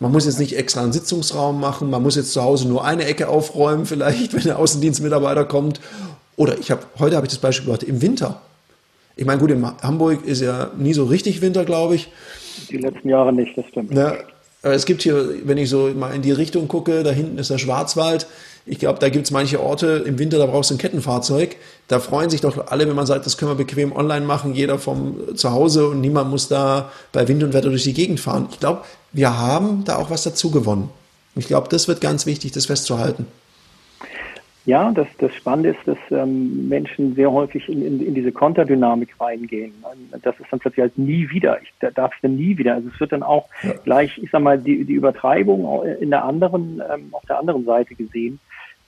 [0.00, 3.04] Man muss jetzt nicht extra einen Sitzungsraum machen, man muss jetzt zu Hause nur eine
[3.04, 5.80] Ecke aufräumen, vielleicht, wenn der Außendienstmitarbeiter kommt.
[6.34, 8.40] Oder ich habe heute habe ich das Beispiel gehört, im Winter
[9.16, 12.10] ich meine, gut, in Hamburg ist ja nie so richtig Winter, glaube ich.
[12.70, 13.92] Die letzten Jahre nicht, das stimmt.
[13.92, 14.14] Ja,
[14.62, 17.50] aber es gibt hier, wenn ich so mal in die Richtung gucke, da hinten ist
[17.50, 18.26] der Schwarzwald.
[18.64, 21.56] Ich glaube, da gibt es manche Orte im Winter, da brauchst du ein Kettenfahrzeug.
[21.88, 24.78] Da freuen sich doch alle, wenn man sagt, das können wir bequem online machen, jeder
[24.78, 28.46] vom Zuhause und niemand muss da bei Wind und Wetter durch die Gegend fahren.
[28.52, 30.90] Ich glaube, wir haben da auch was dazu gewonnen.
[31.34, 33.26] Ich glaube, das wird ganz wichtig, das festzuhalten.
[34.64, 39.20] Ja, das, das Spannende ist, dass ähm, Menschen sehr häufig in, in, in diese Konterdynamik
[39.20, 39.74] reingehen.
[40.22, 41.60] Das ist dann plötzlich halt nie wieder.
[41.62, 42.74] Ich da darf dann nie wieder.
[42.74, 43.72] Also es wird dann auch ja.
[43.84, 47.96] gleich, ich sag mal, die, die Übertreibung in der anderen, ähm, auf der anderen Seite
[47.96, 48.38] gesehen,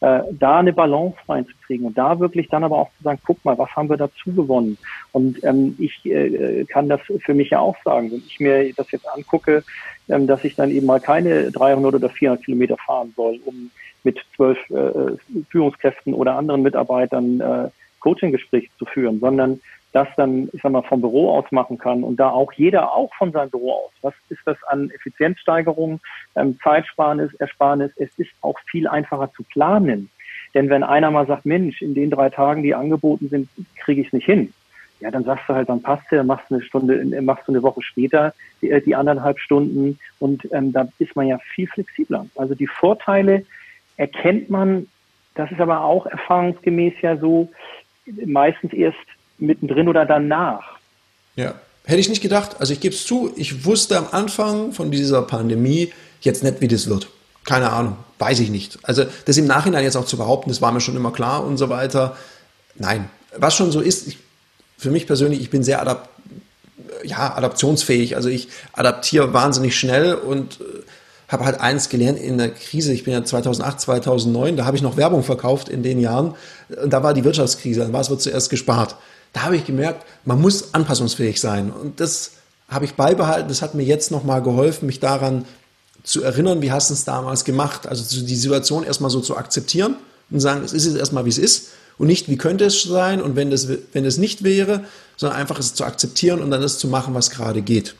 [0.04, 3.56] äh, da eine Balance reinzukriegen und da wirklich dann aber auch zu sagen, guck mal,
[3.58, 4.78] was haben wir dazu gewonnen?
[5.12, 8.90] Und ähm, ich äh, kann das für mich ja auch sagen, wenn ich mir das
[8.92, 9.64] jetzt angucke,
[10.08, 13.70] ähm, dass ich dann eben mal keine 300 oder 400 Kilometer fahren soll, um
[14.04, 15.16] mit zwölf äh,
[15.50, 19.60] Führungskräften oder anderen Mitarbeitern äh, Coaching-Gespräche zu führen, sondern
[19.92, 23.14] das dann, ich sag mal, vom Büro aus machen kann und da auch jeder auch
[23.14, 23.92] von seinem Büro aus.
[24.02, 26.00] Was ist das an Effizienzsteigerung,
[26.34, 27.92] ähm, Zeitsparnis, Ersparnis?
[27.96, 30.10] Es ist auch viel einfacher zu planen.
[30.52, 34.08] Denn wenn einer mal sagt, Mensch, in den drei Tagen, die angeboten sind, kriege ich
[34.08, 34.52] es nicht hin.
[35.00, 37.82] Ja, dann sagst du halt, dann passt ja, machst eine Stunde, machst du eine Woche
[37.82, 42.26] später die, äh, die anderthalb Stunden und ähm, da ist man ja viel flexibler.
[42.36, 43.44] Also die Vorteile
[43.96, 44.86] erkennt man,
[45.34, 47.50] das ist aber auch erfahrungsgemäß ja so,
[48.26, 48.98] meistens erst
[49.38, 50.62] mittendrin oder danach.
[51.36, 51.54] Ja,
[51.84, 52.56] hätte ich nicht gedacht.
[52.60, 56.68] Also ich gebe es zu, ich wusste am Anfang von dieser Pandemie jetzt nicht, wie
[56.68, 57.08] das wird.
[57.44, 58.78] Keine Ahnung, weiß ich nicht.
[58.82, 61.56] Also das im Nachhinein jetzt auch zu behaupten, das war mir schon immer klar und
[61.56, 62.16] so weiter.
[62.76, 64.18] Nein, was schon so ist, ich,
[64.78, 66.08] für mich persönlich, ich bin sehr adapt,
[67.02, 68.16] ja, adaptionsfähig.
[68.16, 70.64] Also ich adaptiere wahnsinnig schnell und äh,
[71.34, 72.92] habe halt eins gelernt in der Krise.
[72.92, 76.34] Ich bin ja 2008, 2009, da habe ich noch Werbung verkauft in den Jahren.
[76.82, 78.96] Und da war die Wirtschaftskrise, dann war es wird zuerst gespart.
[79.34, 81.70] Da habe ich gemerkt, man muss anpassungsfähig sein.
[81.70, 82.32] Und das
[82.68, 83.48] habe ich beibehalten.
[83.48, 85.44] Das hat mir jetzt nochmal geholfen, mich daran
[86.04, 87.86] zu erinnern, wie hast du es damals gemacht.
[87.86, 89.96] Also die Situation erstmal so zu akzeptieren
[90.30, 91.70] und sagen, es ist jetzt erstmal, wie es ist.
[91.98, 94.84] Und nicht, wie könnte es sein und wenn das, wenn es nicht wäre,
[95.16, 97.94] sondern einfach es zu akzeptieren und dann das zu machen, was gerade geht.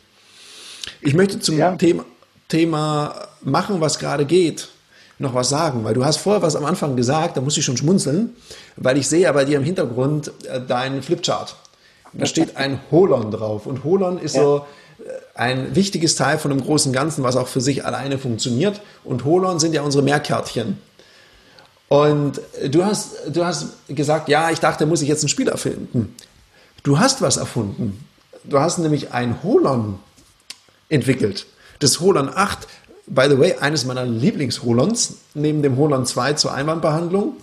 [1.01, 1.77] Ich möchte zum ja.
[1.77, 2.05] Thema,
[2.49, 4.69] Thema machen, was gerade geht.
[5.19, 7.77] noch was sagen, weil du hast vorher was am Anfang gesagt, da muss ich schon
[7.77, 8.35] schmunzeln,
[8.77, 11.55] weil ich sehe ja bei dir im Hintergrund äh, deinen Flipchart.
[12.13, 14.43] Da steht ein Holon drauf und Holon ist ja.
[14.43, 14.67] so
[14.99, 15.03] äh,
[15.35, 18.81] ein wichtiges Teil von einem großen Ganzen, was auch für sich alleine funktioniert.
[19.05, 20.79] Und Holon sind ja unsere Mehrkärtchen.
[21.89, 26.15] Und du hast, du hast gesagt, ja, ich dachte, muss ich jetzt ein Spiel erfinden.
[26.83, 28.05] Du hast was erfunden.
[28.45, 29.99] Du hast nämlich ein Holon
[30.89, 31.47] entwickelt.
[31.85, 32.67] Das Holon 8,
[33.09, 37.37] by the way, eines meiner Lieblings-Holons, neben dem Holon 2 zur Einwandbehandlung.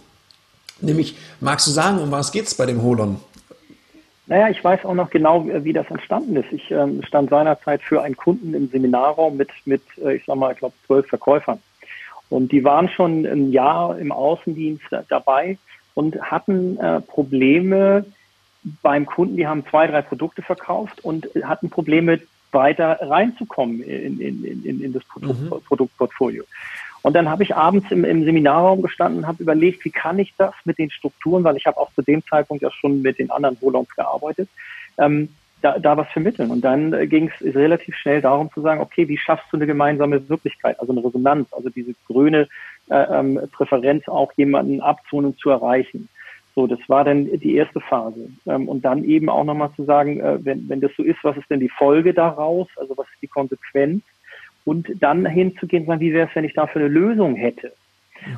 [0.80, 3.18] Nämlich, magst du sagen, um was geht es bei dem Holon?
[4.26, 6.52] Naja, ich weiß auch noch genau, wie das entstanden ist.
[6.52, 10.54] Ich ähm, stand seinerzeit für einen Kunden im Seminarraum mit, mit äh, ich sag mal,
[10.54, 11.60] ich glaube, zwölf Verkäufern.
[12.32, 15.60] Und die waren schon ein Jahr im Außendienst dabei
[15.94, 18.06] und hatten äh, Probleme
[18.82, 19.38] beim Kunden.
[19.38, 24.94] Die haben zwei, drei Produkte verkauft und hatten Probleme, weiter reinzukommen in, in, in, in
[24.94, 25.62] das Produkt, mhm.
[25.68, 26.44] Produktportfolio.
[27.04, 30.34] Und dann habe ich abends im, im Seminarraum gestanden und habe überlegt, wie kann ich
[30.38, 33.32] das mit den Strukturen, weil ich habe auch zu dem Zeitpunkt ja schon mit den
[33.32, 34.50] anderen Bolons gearbeitet,
[35.00, 35.30] ähm,
[35.62, 36.52] da, da was vermitteln.
[36.52, 39.68] Und dann äh, ging es relativ schnell darum zu sagen, okay, wie schaffst du eine
[39.68, 42.48] gemeinsame Wirklichkeit, also eine Resonanz, also diese grüne
[42.90, 46.08] äh, ähm, Präferenz auch jemanden abzuholen und zu erreichen.
[46.56, 48.30] So, das war dann die erste Phase.
[48.46, 51.38] Ähm, und dann eben auch nochmal zu sagen, äh, wenn, wenn das so ist, was
[51.38, 52.68] ist denn die Folge daraus?
[52.76, 54.04] Also was ist die Konsequenz?
[54.66, 57.74] Und dann hinzugehen sagen, wie wäre es, wenn ich dafür eine Lösung hätte?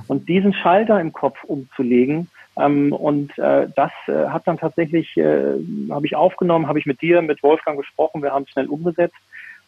[0.08, 5.56] Und diesen Schalter im Kopf umzulegen, ähm, und äh, das äh, hat dann tatsächlich, äh,
[5.89, 9.15] habe ich aufgenommen, habe ich mit dir, mit Wolfgang gesprochen, wir haben es schnell umgesetzt.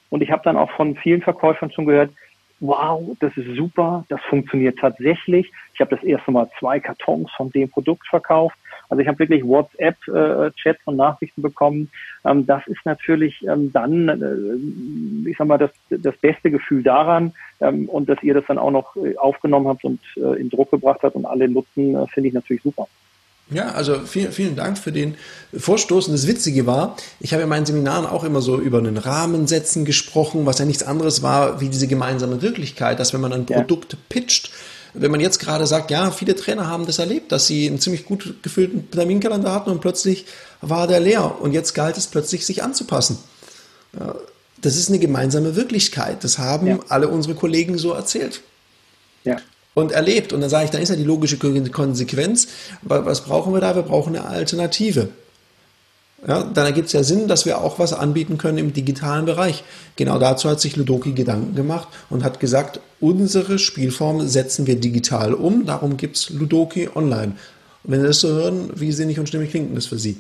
[0.10, 2.12] Und ich habe dann auch von vielen Verkäufern schon gehört,
[2.60, 5.52] wow, das ist super, das funktioniert tatsächlich.
[5.74, 8.58] Ich habe das erste Mal zwei Kartons von dem Produkt verkauft.
[8.90, 11.90] Also ich habe wirklich WhatsApp-Chats äh, und Nachrichten bekommen.
[12.24, 17.34] Ähm, das ist natürlich ähm, dann, äh, ich sag mal, das, das beste Gefühl daran
[17.62, 20.72] ähm, und dass ihr das dann auch noch äh, aufgenommen habt und äh, in Druck
[20.72, 22.88] gebracht habt und alle nutzen, äh, finde ich natürlich super.
[23.52, 25.16] Ja, also vielen, vielen Dank für den
[25.56, 26.08] Vorstoß.
[26.08, 29.46] Und das Witzige war, ich habe in meinen Seminaren auch immer so über einen Rahmen
[29.46, 33.46] setzen gesprochen, was ja nichts anderes war wie diese gemeinsame Wirklichkeit, dass wenn man ein
[33.46, 34.00] Produkt ja.
[34.10, 34.52] pitcht,
[34.96, 38.06] wenn man jetzt gerade sagt, ja, viele Trainer haben das erlebt, dass sie einen ziemlich
[38.06, 40.26] gut gefüllten Terminkalender hatten und plötzlich
[40.62, 43.18] war der leer und jetzt galt es plötzlich, sich anzupassen.
[44.62, 46.24] Das ist eine gemeinsame Wirklichkeit.
[46.24, 46.80] Das haben ja.
[46.90, 48.42] alle unsere Kollegen so erzählt.
[49.76, 50.34] Und erlebt.
[50.34, 52.48] Und dann sage ich, dann ist ja die logische Konsequenz,
[52.82, 53.76] was brauchen wir da?
[53.76, 55.10] Wir brauchen eine Alternative.
[56.28, 59.64] Ja, dann ergibt es ja Sinn, dass wir auch was anbieten können im digitalen Bereich.
[59.96, 65.36] Genau dazu hat sich Ludoki Gedanken gemacht und hat gesagt, unsere Spielform setzen wir digital
[65.36, 67.34] um, darum gibt es Ludoki online.
[67.84, 70.18] Und wenn Sie das so hören, wie sinnig und stimmig klingt das für Sie?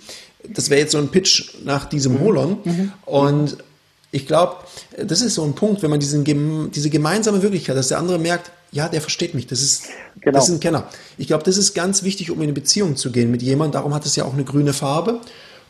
[0.48, 2.20] Das wäre jetzt so ein Pitch nach diesem mhm.
[2.20, 2.58] Holon.
[2.64, 2.92] Mhm.
[3.06, 3.58] Und
[4.12, 4.58] ich glaube,
[5.04, 6.24] das ist so ein Punkt, wenn man diesen,
[6.72, 9.86] diese gemeinsame Wirklichkeit, dass der andere merkt, ja, der versteht mich, das ist,
[10.20, 10.38] genau.
[10.38, 10.90] das ist ein Kenner.
[11.18, 13.72] Ich glaube, das ist ganz wichtig, um in eine Beziehung zu gehen mit jemandem.
[13.72, 15.22] Darum hat es ja auch eine grüne Farbe.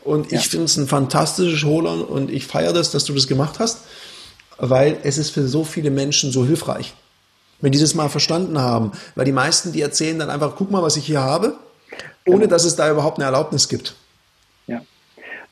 [0.02, 0.40] Und ja.
[0.40, 3.82] ich finde es ein fantastisches Holon und ich feiere das, dass du das gemacht hast,
[4.58, 6.94] weil es ist für so viele Menschen so hilfreich.
[7.60, 8.90] Wenn die das mal verstanden haben.
[9.14, 11.56] Weil die meisten, die erzählen dann einfach, guck mal, was ich hier habe,
[12.26, 12.50] ohne genau.
[12.50, 13.94] dass es da überhaupt eine Erlaubnis gibt.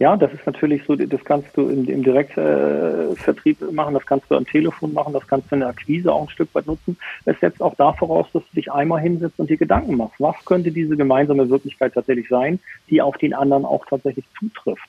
[0.04, 4.30] Ja, das ist natürlich so, das kannst du im, im Direktvertrieb äh, machen, das kannst
[4.30, 6.98] du am Telefon machen, das kannst du in der Akquise auch ein Stück weit nutzen.
[7.24, 10.16] Es setzt auch da voraus, dass du dich einmal hinsetzt und dir Gedanken machst.
[10.18, 14.86] Was könnte diese gemeinsame Wirklichkeit tatsächlich sein, die auf den anderen auch tatsächlich zutrifft?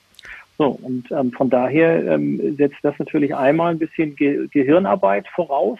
[0.58, 5.78] So, und ähm, von daher ähm, setzt das natürlich einmal ein bisschen Ge Gehirnarbeit voraus.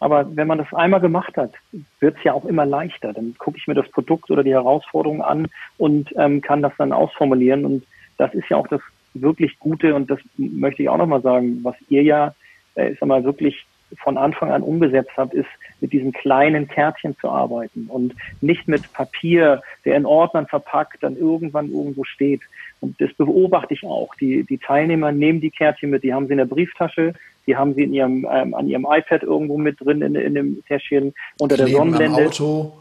[0.00, 1.52] Aber wenn man das einmal gemacht hat,
[2.00, 3.12] wird es ja auch immer leichter.
[3.12, 5.46] Dann gucke ich mir das Produkt oder die Herausforderung an
[5.78, 7.84] und ähm, kann das dann ausformulieren und
[8.22, 8.80] das ist ja auch das
[9.14, 12.34] wirklich Gute und das möchte ich auch nochmal sagen, was ihr ja,
[12.76, 13.66] äh, ich sag mal, wirklich
[13.98, 15.48] von Anfang an umgesetzt habt, ist
[15.80, 21.16] mit diesen kleinen Kärtchen zu arbeiten und nicht mit Papier, der in Ordnern verpackt, dann
[21.16, 22.40] irgendwann irgendwo steht.
[22.80, 24.14] Und das beobachte ich auch.
[24.14, 27.12] Die, die Teilnehmer nehmen die Kärtchen mit, die haben sie in der Brieftasche,
[27.46, 30.64] die haben sie in ihrem, ähm, an ihrem iPad irgendwo mit drin in, in dem
[30.64, 32.72] Täschchen unter Kleben der Sonnenblende.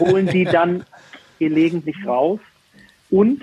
[0.00, 0.84] holen die dann
[1.38, 2.40] gelegentlich raus
[3.10, 3.42] und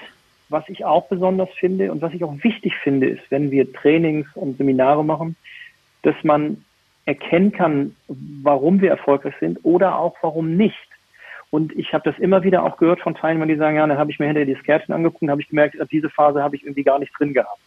[0.53, 4.27] was ich auch besonders finde und was ich auch wichtig finde, ist, wenn wir Trainings
[4.35, 5.35] und Seminare machen,
[6.03, 6.63] dass man
[7.05, 10.77] erkennen kann, warum wir erfolgreich sind oder auch warum nicht.
[11.49, 14.11] Und ich habe das immer wieder auch gehört von Teilnehmern, die sagen, ja, dann habe
[14.11, 16.83] ich mir hinter die Skärtchen angeguckt und habe ich gemerkt, diese Phase habe ich irgendwie
[16.83, 17.61] gar nicht drin gehabt.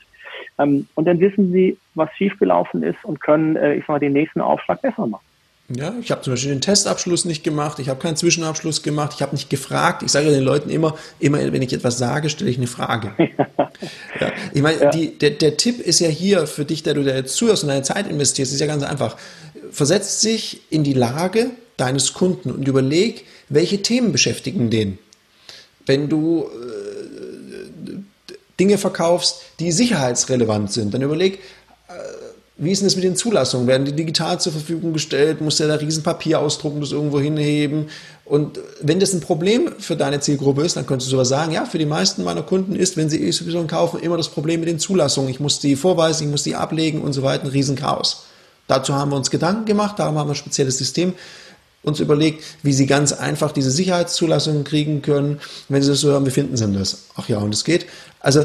[0.58, 4.12] Ähm, und dann wissen sie, was schiefgelaufen ist und können, äh, ich sag mal, den
[4.12, 5.25] nächsten Aufschlag besser machen.
[5.68, 9.22] Ja, ich habe zum Beispiel den Testabschluss nicht gemacht, ich habe keinen Zwischenabschluss gemacht, ich
[9.22, 10.04] habe nicht gefragt.
[10.04, 13.12] Ich sage den Leuten immer, immer wenn ich etwas sage, stelle ich eine Frage.
[14.20, 14.32] ja.
[14.54, 14.90] Ich meine, ja.
[14.90, 17.82] der, der Tipp ist ja hier für dich, der du da jetzt zuhörst und deine
[17.82, 19.16] Zeit investierst, ist ja ganz einfach.
[19.72, 24.98] Versetzt sich in die Lage deines Kunden und überleg, welche Themen beschäftigen den.
[25.84, 27.92] Wenn du äh,
[28.58, 31.40] Dinge verkaufst, die sicherheitsrelevant sind, dann überleg,
[32.58, 33.66] wie ist denn das mit den Zulassungen?
[33.66, 35.42] Werden die digital zur Verfügung gestellt?
[35.42, 37.90] Muss der da riesen Papier ausdrucken, das irgendwo hinheben?
[38.24, 41.66] Und wenn das ein Problem für deine Zielgruppe ist, dann könntest du sogar sagen, ja,
[41.66, 44.78] für die meisten meiner Kunden ist, wenn sie XY kaufen, immer das Problem mit den
[44.78, 45.28] Zulassungen.
[45.30, 48.24] Ich muss die vorweisen, ich muss die ablegen und so weiter, ein Riesenchaos.
[48.68, 51.12] Dazu haben wir uns Gedanken gemacht, darum haben wir ein spezielles System
[51.82, 55.40] uns überlegt, wie sie ganz einfach diese Sicherheitszulassungen kriegen können.
[55.68, 57.04] Wenn sie das so hören, wie finden sie das?
[57.14, 57.86] Ach ja, und es geht.
[58.18, 58.44] Also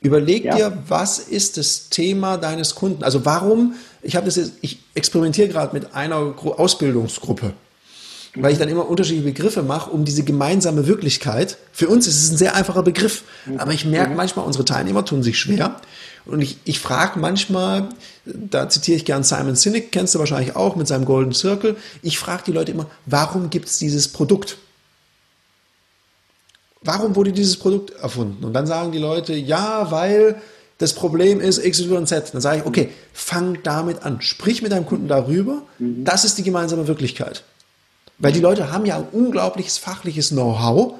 [0.00, 0.56] Überleg ja.
[0.56, 3.02] dir, was ist das Thema deines Kunden?
[3.02, 7.52] Also warum, ich habe das jetzt, ich experimentiere gerade mit einer Ausbildungsgruppe,
[8.36, 11.58] weil ich dann immer unterschiedliche Begriffe mache, um diese gemeinsame Wirklichkeit.
[11.72, 13.58] Für uns ist es ein sehr einfacher Begriff, mhm.
[13.58, 14.16] aber ich merke mhm.
[14.16, 15.80] manchmal, unsere Teilnehmer tun sich schwer.
[16.24, 17.88] Und ich, ich frage manchmal,
[18.24, 22.18] da zitiere ich gern Simon Sinek, kennst du wahrscheinlich auch mit seinem Golden Circle, ich
[22.18, 24.58] frage die Leute immer, warum gibt es dieses Produkt?
[26.82, 28.44] Warum wurde dieses Produkt erfunden?
[28.44, 30.40] Und dann sagen die Leute, ja, weil
[30.78, 32.32] das Problem ist X, Y, Z.
[32.32, 34.20] Dann sage ich, okay, fang damit an.
[34.20, 35.62] Sprich mit deinem Kunden darüber.
[35.78, 36.04] Mhm.
[36.04, 37.42] Das ist die gemeinsame Wirklichkeit.
[38.18, 40.94] Weil die Leute haben ja ein unglaubliches fachliches Know-how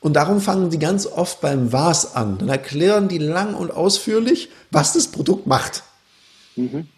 [0.00, 2.38] und darum fangen die ganz oft beim Was an.
[2.38, 5.82] Dann erklären die lang und ausführlich, was das Produkt macht.
[6.56, 6.88] Mhm.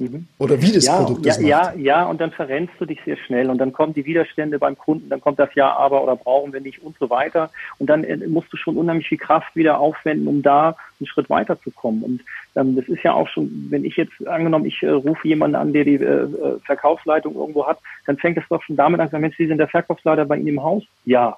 [0.00, 0.26] Mhm.
[0.38, 1.42] Oder wie das ja, Produkt ja, macht.
[1.42, 4.76] Ja, ja, und dann verrennst du dich sehr schnell und dann kommen die Widerstände beim
[4.76, 7.50] Kunden, dann kommt das Ja, aber oder brauchen wir nicht und so weiter.
[7.78, 11.28] Und dann äh, musst du schon unheimlich viel Kraft wieder aufwenden, um da einen Schritt
[11.28, 12.02] weiterzukommen.
[12.02, 12.20] Und
[12.56, 15.74] ähm, das ist ja auch schon, wenn ich jetzt angenommen, ich äh, rufe jemanden an,
[15.74, 19.36] der die äh, äh Verkaufsleitung irgendwo hat, dann fängt es doch schon damit an, Mensch,
[19.36, 20.82] Sie sind der Verkaufsleiter bei Ihnen im Haus?
[21.04, 21.36] Ja.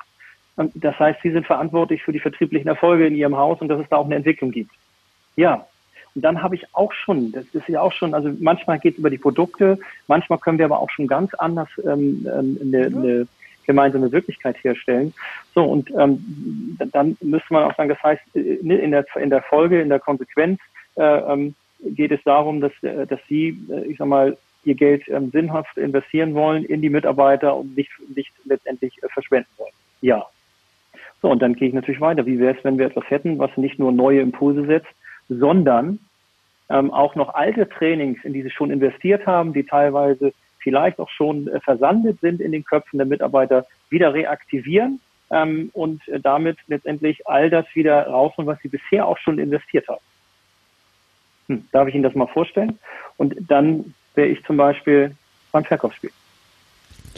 [0.56, 3.88] Das heißt, Sie sind verantwortlich für die vertrieblichen Erfolge in Ihrem Haus und dass es
[3.88, 4.70] da auch eine Entwicklung gibt.
[5.34, 5.66] Ja,
[6.14, 8.98] und dann habe ich auch schon, das ist ja auch schon, also manchmal geht es
[8.98, 13.26] über die Produkte, manchmal können wir aber auch schon ganz anders ähm, ähm eine, eine
[13.66, 15.14] gemeinsame Wirklichkeit herstellen.
[15.54, 19.30] So, und ähm, dann müsste man auch sagen, das heißt, äh, ne, in der, in
[19.30, 20.60] der Folge, in der Konsequenz
[20.96, 21.54] äh, ähm,
[21.84, 25.76] geht es darum, dass, äh, dass Sie, äh, ich sag mal, ihr Geld ähm, sinnhaft
[25.76, 29.72] investieren wollen in die Mitarbeiter und nicht, nicht letztendlich äh, verschwenden wollen.
[30.00, 30.26] Ja.
[31.20, 32.26] So, und dann gehe ich natürlich weiter.
[32.26, 34.90] Wie wäre es, wenn wir etwas hätten, was nicht nur neue Impulse setzt,
[35.28, 35.98] sondern
[36.68, 41.10] ähm, auch noch alte Trainings, in die sie schon investiert haben, die teilweise vielleicht auch
[41.10, 45.00] schon äh, versandet sind in den Köpfen der Mitarbeiter, wieder reaktivieren
[45.30, 49.88] ähm, und äh, damit letztendlich all das wieder rausholen, was sie bisher auch schon investiert
[49.88, 50.00] haben.
[51.48, 52.78] Hm, darf ich Ihnen das mal vorstellen?
[53.16, 55.14] Und dann wäre ich zum Beispiel
[55.50, 56.10] beim Verkaufsspiel.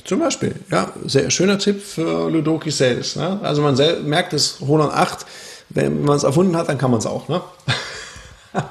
[0.04, 3.16] Zum Beispiel, ja, sehr schöner Tipp für Ludoki Sales.
[3.16, 3.38] Ne?
[3.42, 3.76] Also man
[4.08, 5.24] merkt es, Roland 8,
[5.70, 7.28] wenn man es erfunden hat, dann kann man es auch.
[7.28, 7.40] Ne?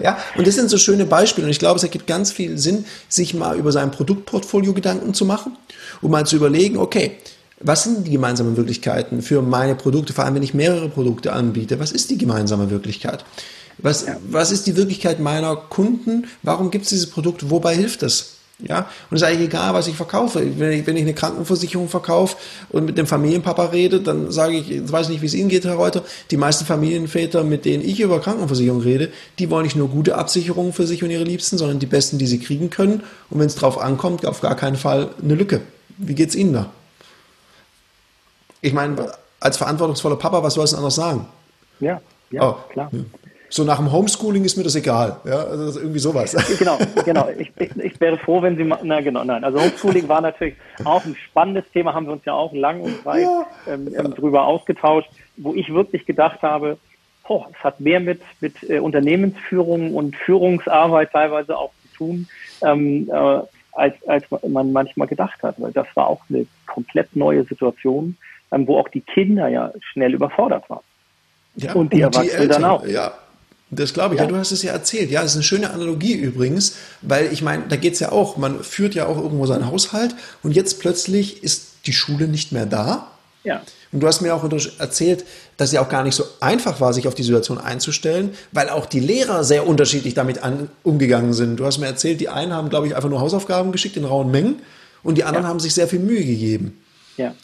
[0.00, 1.46] ja, und das sind so schöne Beispiele.
[1.46, 5.24] Und ich glaube, es ergibt ganz viel Sinn, sich mal über sein Produktportfolio Gedanken zu
[5.24, 5.56] machen
[6.00, 7.12] und mal zu überlegen, okay,
[7.60, 11.80] was sind die gemeinsamen Wirklichkeiten für meine Produkte, vor allem wenn ich mehrere Produkte anbiete?
[11.80, 13.24] Was ist die gemeinsame Wirklichkeit?
[13.78, 16.26] Was, was ist die Wirklichkeit meiner Kunden?
[16.42, 17.50] Warum gibt es dieses Produkt?
[17.50, 18.35] Wobei hilft es?
[18.58, 20.40] Ja, und es ist eigentlich egal, was ich verkaufe.
[20.58, 22.38] Wenn ich, wenn ich eine Krankenversicherung verkaufe
[22.70, 25.66] und mit dem Familienpapa rede, dann sage ich, ich weiß nicht, wie es Ihnen geht,
[25.66, 29.88] Herr Reuter, die meisten Familienväter, mit denen ich über Krankenversicherung rede, die wollen nicht nur
[29.88, 33.02] gute Absicherungen für sich und ihre Liebsten, sondern die besten, die sie kriegen können.
[33.28, 35.60] Und wenn es drauf ankommt, auf gar keinen Fall eine Lücke.
[35.98, 36.70] Wie geht es Ihnen da?
[38.62, 41.26] Ich meine, als verantwortungsvoller Papa, was soll es anders sagen?
[41.80, 42.00] Ja,
[42.30, 42.90] ja, oh, klar.
[43.48, 45.20] So nach dem Homeschooling ist mir das egal.
[45.24, 46.34] Ja, also irgendwie sowas.
[46.58, 47.28] Genau, genau.
[47.38, 49.44] Ich, ich, ich wäre froh, wenn Sie mal, na genau, nein.
[49.44, 53.04] Also Homeschooling war natürlich auch ein spannendes Thema, haben wir uns ja auch lang und
[53.04, 54.02] breit ja, ähm, ja.
[54.02, 56.78] drüber ausgetauscht, wo ich wirklich gedacht habe,
[57.28, 62.28] oh, es hat mehr mit, mit äh, Unternehmensführung und Führungsarbeit teilweise auch zu tun,
[62.62, 63.40] ähm, äh,
[63.72, 65.56] als, als man manchmal gedacht hat.
[65.58, 68.16] Weil das war auch eine komplett neue Situation,
[68.52, 70.84] ähm, wo auch die Kinder ja schnell überfordert waren.
[71.56, 72.86] Ja, und die und Erwachsenen die dann auch.
[72.86, 73.14] Ja,
[73.70, 74.20] das glaube ich.
[74.20, 74.26] Ja.
[74.26, 74.30] ja.
[74.30, 75.10] du hast es ja erzählt.
[75.10, 78.36] Ja, das ist eine schöne Analogie übrigens, weil ich meine, da geht es ja auch,
[78.36, 82.66] man führt ja auch irgendwo seinen Haushalt und jetzt plötzlich ist die Schule nicht mehr
[82.66, 83.10] da.
[83.44, 83.62] Ja.
[83.92, 84.44] Und du hast mir auch
[84.78, 85.24] erzählt,
[85.56, 88.68] dass es ja auch gar nicht so einfach war, sich auf die Situation einzustellen, weil
[88.68, 91.56] auch die Lehrer sehr unterschiedlich damit an, umgegangen sind.
[91.56, 94.30] Du hast mir erzählt, die einen haben, glaube ich, einfach nur Hausaufgaben geschickt in rauen
[94.30, 94.56] Mengen
[95.02, 95.48] und die anderen ja.
[95.48, 96.82] haben sich sehr viel Mühe gegeben.
[97.16, 97.34] Ja.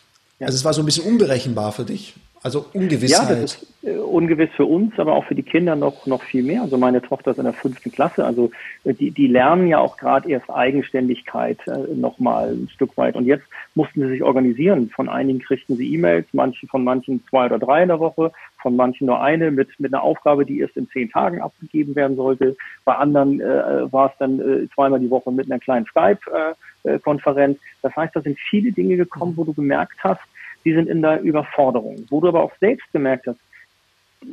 [0.41, 0.47] ja.
[0.47, 2.14] Also es war so ein bisschen unberechenbar für dich.
[2.43, 3.28] Also Ungewissheit.
[3.28, 6.43] Ja, das ist äh, ungewiss für uns, aber auch für die Kinder noch, noch viel
[6.43, 6.62] mehr.
[6.62, 8.51] Also meine Tochter ist in der fünften Klasse, also
[8.82, 13.14] äh, die, die lernen ja auch gerade erst Eigenständigkeit äh, nochmal ein Stück weit.
[13.14, 13.45] Und jetzt
[13.76, 14.90] mussten sie sich organisieren.
[14.90, 18.74] Von einigen kriegten sie E-Mails, manche von manchen zwei oder drei in der Woche, von
[18.74, 22.57] manchen nur eine mit, mit einer Aufgabe, die erst in zehn Tagen abgegeben werden sollte.
[22.84, 27.59] Bei anderen äh, war es dann äh, zweimal die Woche mit einer kleinen Skype-Konferenz.
[27.59, 30.22] Äh, das heißt, da sind viele Dinge gekommen, wo du gemerkt hast,
[30.64, 32.06] die sind in der Überforderung.
[32.10, 33.40] Wo du aber auch selbst gemerkt hast,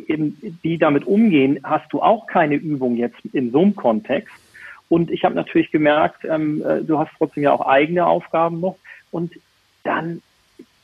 [0.07, 4.33] eben, die damit umgehen, hast du auch keine Übung jetzt in so einem Kontext.
[4.87, 8.77] Und ich habe natürlich gemerkt, ähm, äh, du hast trotzdem ja auch eigene Aufgaben noch.
[9.11, 9.33] Und
[9.83, 10.21] dann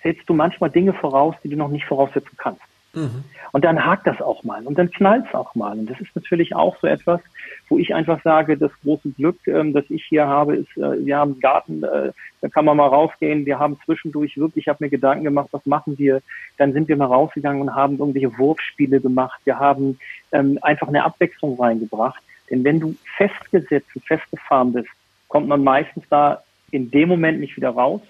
[0.04, 2.62] setzt du manchmal Dinge voraus, die du noch nicht voraussetzen kannst.
[2.96, 3.24] Mhm.
[3.52, 5.78] Und dann hakt das auch mal und dann knallt es auch mal.
[5.78, 7.22] Und das ist natürlich auch so etwas,
[7.70, 11.18] wo ich einfach sage, das große Glück, ähm, das ich hier habe, ist, äh, wir
[11.18, 13.46] haben einen Garten, äh, da kann man mal rausgehen.
[13.46, 16.22] Wir haben zwischendurch wirklich, ich habe mir Gedanken gemacht, was machen wir?
[16.58, 19.40] Dann sind wir mal rausgegangen und haben irgendwelche Wurfspiele gemacht.
[19.46, 20.00] Wir haben
[20.32, 22.22] ähm, einfach eine Abwechslung reingebracht.
[22.50, 24.90] Denn wenn du festgesetzt und festgefahren bist,
[25.28, 28.02] kommt man meistens da in dem Moment nicht wieder raus.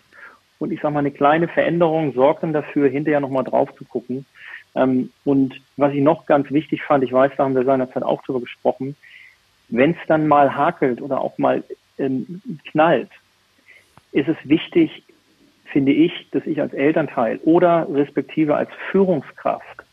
[0.59, 4.25] Und ich sage mal, eine kleine Veränderung sorgt dann dafür, hinterher nochmal drauf zu gucken.
[4.75, 8.23] Ähm, und was ich noch ganz wichtig fand, ich weiß, da haben wir seinerzeit auch
[8.23, 8.95] drüber gesprochen,
[9.69, 11.63] wenn es dann mal hakelt oder auch mal
[11.97, 13.09] ähm, knallt,
[14.11, 15.03] ist es wichtig,
[15.65, 19.83] finde ich, dass ich als Elternteil oder respektive als Führungskraft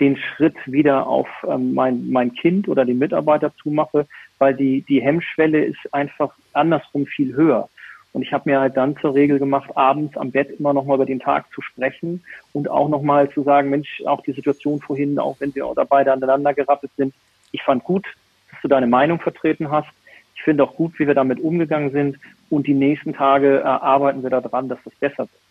[0.00, 4.06] den Schritt wieder auf ähm, mein, mein Kind oder den Mitarbeiter zumache,
[4.38, 7.68] weil die, die Hemmschwelle ist einfach andersrum viel höher.
[8.12, 11.06] Und ich habe mir halt dann zur Regel gemacht, abends am Bett immer nochmal über
[11.06, 15.36] den Tag zu sprechen und auch nochmal zu sagen, Mensch, auch die Situation vorhin, auch
[15.40, 17.14] wenn wir da beide aneinander gerappelt sind,
[17.52, 18.06] ich fand gut,
[18.50, 19.88] dass du deine Meinung vertreten hast.
[20.34, 22.18] Ich finde auch gut, wie wir damit umgegangen sind.
[22.50, 25.42] Und die nächsten Tage äh, arbeiten wir daran, dass das besser wird.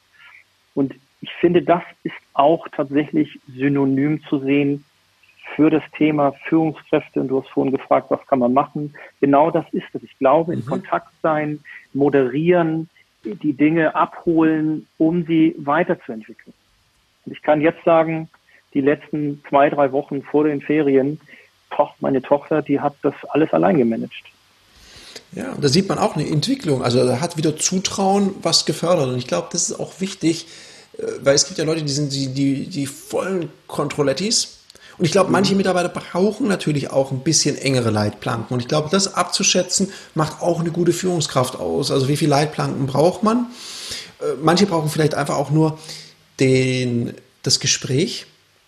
[0.73, 4.85] Und ich finde, das ist auch tatsächlich synonym zu sehen
[5.57, 7.19] für das Thema Führungskräfte.
[7.19, 8.93] Und du hast vorhin gefragt, was kann man machen?
[9.19, 10.03] Genau das ist es.
[10.03, 10.67] Ich glaube, in mhm.
[10.67, 11.59] Kontakt sein,
[11.93, 12.89] moderieren,
[13.25, 16.53] die Dinge abholen, um sie weiterzuentwickeln.
[17.25, 18.29] Und ich kann jetzt sagen,
[18.75, 21.19] die letzten zwei, drei Wochen vor den Ferien,
[21.99, 24.13] meine Tochter, die hat das alles allein gemanagt.
[25.33, 26.83] Ja, da sieht man auch eine Entwicklung.
[26.83, 29.09] Also da hat wieder Zutrauen was gefördert.
[29.09, 30.47] Und ich glaube, das ist auch wichtig,
[30.97, 34.56] äh, weil es gibt ja Leute, die sind die, die, die vollen Kontrollettis.
[34.97, 38.53] Und ich glaube, manche Mitarbeiter brauchen natürlich auch ein bisschen engere Leitplanken.
[38.53, 41.91] Und ich glaube, das abzuschätzen macht auch eine gute Führungskraft aus.
[41.91, 43.47] Also wie viele Leitplanken braucht man?
[44.19, 45.77] Äh, manche brauchen vielleicht einfach auch nur
[46.39, 48.25] den, das Gespräch,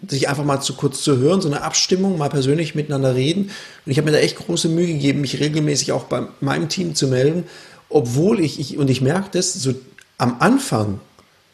[0.07, 3.51] sich einfach mal zu kurz zu hören, so eine Abstimmung, mal persönlich miteinander reden.
[3.85, 6.95] Und ich habe mir da echt große Mühe gegeben, mich regelmäßig auch bei meinem Team
[6.95, 7.45] zu melden,
[7.89, 9.73] obwohl ich, ich und ich merke das, so
[10.17, 10.99] am Anfang,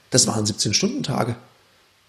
[0.09, 1.37] das waren 17-Stunden-Tage.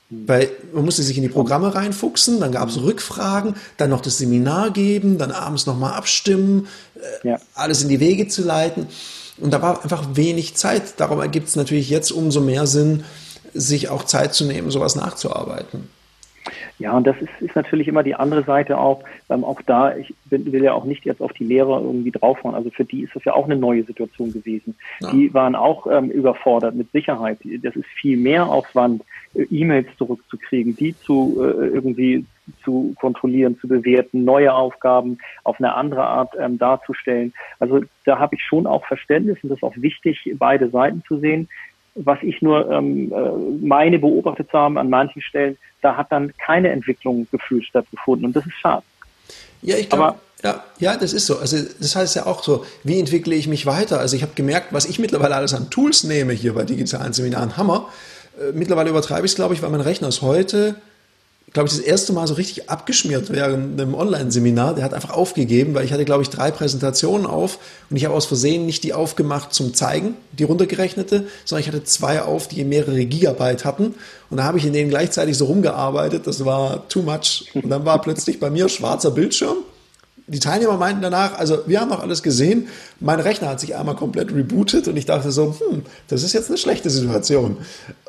[0.08, 4.18] Weil man musste sich in die Programme reinfuchsen, dann gab es Rückfragen, dann noch das
[4.18, 7.40] Seminar geben, dann abends nochmal abstimmen, äh, ja.
[7.54, 8.86] alles in die Wege zu leiten.
[9.38, 11.00] Und da war einfach wenig Zeit.
[11.00, 13.04] Darum ergibt es natürlich jetzt umso mehr Sinn,
[13.52, 15.88] sich auch Zeit zu nehmen, sowas nachzuarbeiten.
[16.78, 19.02] Ja, und das ist, ist natürlich immer die andere Seite auch.
[19.30, 22.54] Ähm, auch da, ich bin, will ja auch nicht jetzt auf die Lehrer irgendwie draufhauen.
[22.54, 24.76] Also für die ist das ja auch eine neue Situation gewesen.
[25.00, 25.10] Ja.
[25.10, 27.38] Die waren auch ähm, überfordert mit Sicherheit.
[27.62, 29.02] Das ist viel mehr Aufwand,
[29.34, 32.26] äh, E-Mails zurückzukriegen, die zu äh, irgendwie
[32.62, 37.32] zu kontrollieren, zu bewerten, neue Aufgaben auf eine andere Art ähm, darzustellen.
[37.58, 41.18] Also da habe ich schon auch Verständnis und das ist auch wichtig, beide Seiten zu
[41.18, 41.48] sehen
[41.96, 46.32] was ich nur ähm, äh, meine beobachtet zu haben an manchen Stellen, da hat dann
[46.38, 48.82] keine Entwicklung gefühlt stattgefunden und das ist schade.
[49.62, 51.38] Ja, ich glaube, ja, ja, das ist so.
[51.38, 53.98] Also das heißt ja auch so, wie entwickle ich mich weiter?
[53.98, 57.56] Also ich habe gemerkt, was ich mittlerweile alles an Tools nehme hier bei digitalen Seminaren,
[57.56, 57.88] Hammer.
[58.38, 60.76] Äh, mittlerweile übertreibe ich es, glaube ich, weil mein Rechner ist heute
[61.56, 64.74] glaube ich, das erste Mal so richtig abgeschmiert während einem Online-Seminar.
[64.74, 68.14] Der hat einfach aufgegeben, weil ich hatte, glaube ich, drei Präsentationen auf und ich habe
[68.14, 72.62] aus Versehen nicht die aufgemacht zum Zeigen, die runtergerechnete, sondern ich hatte zwei auf, die
[72.62, 73.94] mehrere Gigabyte hatten.
[74.28, 76.26] Und da habe ich in denen gleichzeitig so rumgearbeitet.
[76.26, 77.46] Das war too much.
[77.54, 79.56] Und dann war plötzlich bei mir schwarzer Bildschirm.
[80.26, 82.68] Die Teilnehmer meinten danach, also wir haben auch alles gesehen,
[83.00, 86.50] mein Rechner hat sich einmal komplett rebootet und ich dachte so, hm, das ist jetzt
[86.50, 87.56] eine schlechte Situation.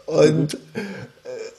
[0.05, 0.57] Und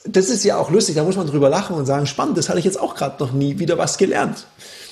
[0.05, 2.59] das ist ja auch lustig, da muss man drüber lachen und sagen, spannend, das hatte
[2.59, 4.45] ich jetzt auch gerade noch nie wieder was gelernt.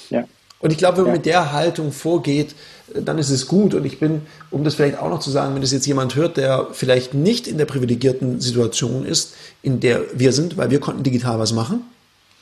[0.09, 0.25] Ja.
[0.59, 1.17] Und ich glaube, wenn man ja.
[1.17, 2.55] mit der Haltung vorgeht,
[2.93, 3.73] dann ist es gut.
[3.73, 6.37] Und ich bin, um das vielleicht auch noch zu sagen, wenn das jetzt jemand hört,
[6.37, 11.03] der vielleicht nicht in der privilegierten Situation ist, in der wir sind, weil wir konnten
[11.03, 11.81] digital was machen.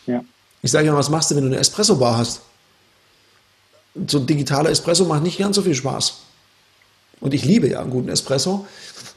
[0.05, 0.23] Ja.
[0.61, 2.41] Ich sage ja, was machst du, wenn du eine Espresso-Bar hast?
[4.07, 6.19] So ein digitaler Espresso macht nicht ganz so viel Spaß.
[7.19, 8.65] Und ich liebe ja einen guten Espresso.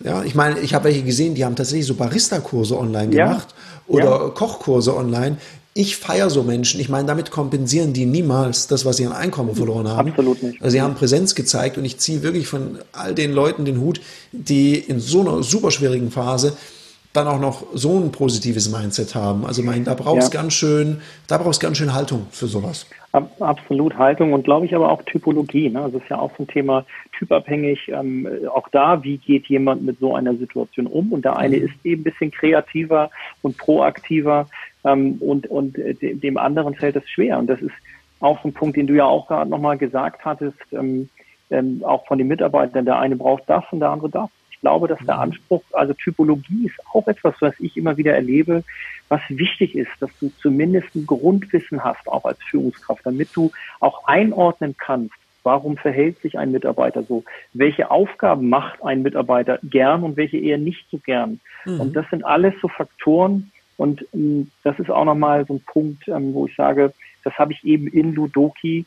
[0.04, 3.94] Ja, ich meine, ich habe welche gesehen, die haben tatsächlich so Barista-Kurse online gemacht ja.
[3.94, 4.28] oder ja.
[4.30, 5.38] Kochkurse online.
[5.74, 6.80] Ich feiere so Menschen.
[6.80, 10.10] Ich meine, damit kompensieren die niemals das, was sie an Einkommen verloren haben.
[10.10, 10.60] Absolut nicht.
[10.62, 14.00] Also sie haben Präsenz gezeigt und ich ziehe wirklich von all den Leuten den Hut,
[14.32, 16.56] die in so einer super schwierigen Phase
[17.12, 19.46] dann auch noch so ein positives Mindset haben.
[19.46, 20.40] Also mein, da brauchst ja.
[20.40, 22.86] ganz schön, da brauchst ganz schön Haltung für sowas.
[23.40, 25.70] Absolut Haltung und glaube ich aber auch Typologie.
[25.70, 25.80] Ne?
[25.80, 26.84] Also ist ja auch so ein Thema
[27.18, 27.88] typabhängig.
[27.88, 31.12] Ähm, auch da, wie geht jemand mit so einer Situation um?
[31.12, 31.64] Und der eine mhm.
[31.64, 33.10] ist eben ein bisschen kreativer
[33.42, 34.46] und proaktiver
[34.84, 37.38] ähm, und, und dem anderen fällt es schwer.
[37.38, 37.74] Und das ist
[38.20, 41.08] auch so ein Punkt, den du ja auch gerade nochmal gesagt hattest, ähm,
[41.50, 42.84] ähm, auch von den Mitarbeitern.
[42.84, 44.28] Der eine braucht das und der andere das.
[44.58, 45.20] Ich glaube, dass der mhm.
[45.20, 48.64] Anspruch, also Typologie ist auch etwas, was ich immer wieder erlebe,
[49.08, 54.04] was wichtig ist, dass du zumindest ein Grundwissen hast, auch als Führungskraft, damit du auch
[54.08, 60.16] einordnen kannst, warum verhält sich ein Mitarbeiter so, welche Aufgaben macht ein Mitarbeiter gern und
[60.16, 61.38] welche eher nicht so gern.
[61.64, 61.80] Mhm.
[61.80, 66.08] Und das sind alles so Faktoren, und ähm, das ist auch nochmal so ein Punkt,
[66.08, 66.92] ähm, wo ich sage,
[67.24, 68.84] das habe ich eben in Ludoki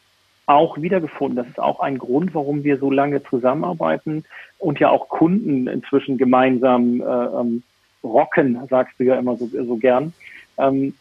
[0.54, 1.36] auch wiedergefunden.
[1.36, 4.26] Das ist auch ein Grund, warum wir so lange zusammenarbeiten
[4.58, 7.64] und ja auch Kunden inzwischen gemeinsam äh, ähm,
[8.04, 10.14] rocken, sagst du ja immer so, so gern.
[10.58, 10.93] Ähm,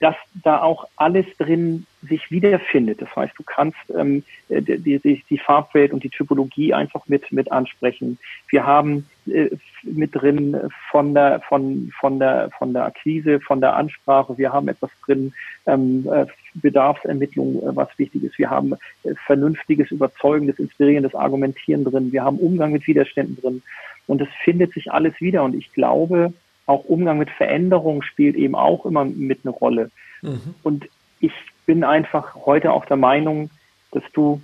[0.00, 3.02] dass da auch alles drin sich wiederfindet.
[3.02, 7.52] Das heißt, du kannst ähm, die, die, die Farbwelt und die Typologie einfach mit, mit
[7.52, 8.18] ansprechen.
[8.48, 10.56] Wir haben äh, mit drin
[10.90, 14.36] von der, von, von der, von der Akquise, von der Ansprache.
[14.38, 15.32] Wir haben etwas drin,
[15.66, 18.38] ähm, äh, Bedarfsermittlung, äh, was wichtig ist.
[18.38, 22.12] Wir haben äh, vernünftiges, überzeugendes, inspirierendes Argumentieren drin.
[22.12, 23.62] Wir haben Umgang mit Widerständen drin.
[24.06, 25.42] Und es findet sich alles wieder.
[25.42, 26.32] Und ich glaube,
[26.66, 29.90] auch Umgang mit Veränderungen spielt eben auch immer mit eine Rolle.
[30.22, 30.54] Mhm.
[30.62, 30.88] Und
[31.20, 31.32] ich
[31.66, 33.50] bin einfach heute auch der Meinung,
[33.92, 34.40] dass du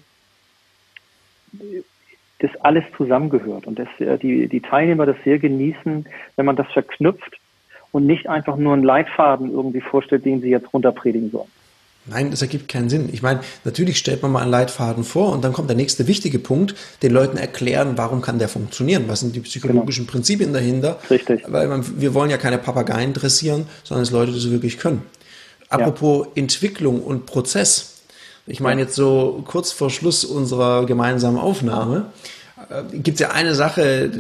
[2.40, 6.66] das alles zusammengehört und dass äh, die, die Teilnehmer das sehr genießen, wenn man das
[6.72, 7.38] verknüpft
[7.92, 11.48] und nicht einfach nur einen Leitfaden irgendwie vorstellt, den sie jetzt runterpredigen sollen.
[12.06, 13.10] Nein, das ergibt keinen Sinn.
[13.12, 16.38] Ich meine, natürlich stellt man mal einen Leitfaden vor und dann kommt der nächste wichtige
[16.38, 20.12] Punkt, den Leuten erklären, warum kann der funktionieren, was sind die psychologischen genau.
[20.12, 20.98] Prinzipien dahinter.
[21.10, 21.42] Richtig.
[21.46, 25.02] Weil man, wir wollen ja keine Papageien dressieren, sondern dass Leute das wirklich können.
[25.68, 26.42] Apropos ja.
[26.42, 27.89] Entwicklung und Prozess.
[28.50, 32.06] Ich meine jetzt so kurz vor Schluss unserer gemeinsamen Aufnahme
[32.68, 34.10] äh, gibt es ja eine Sache,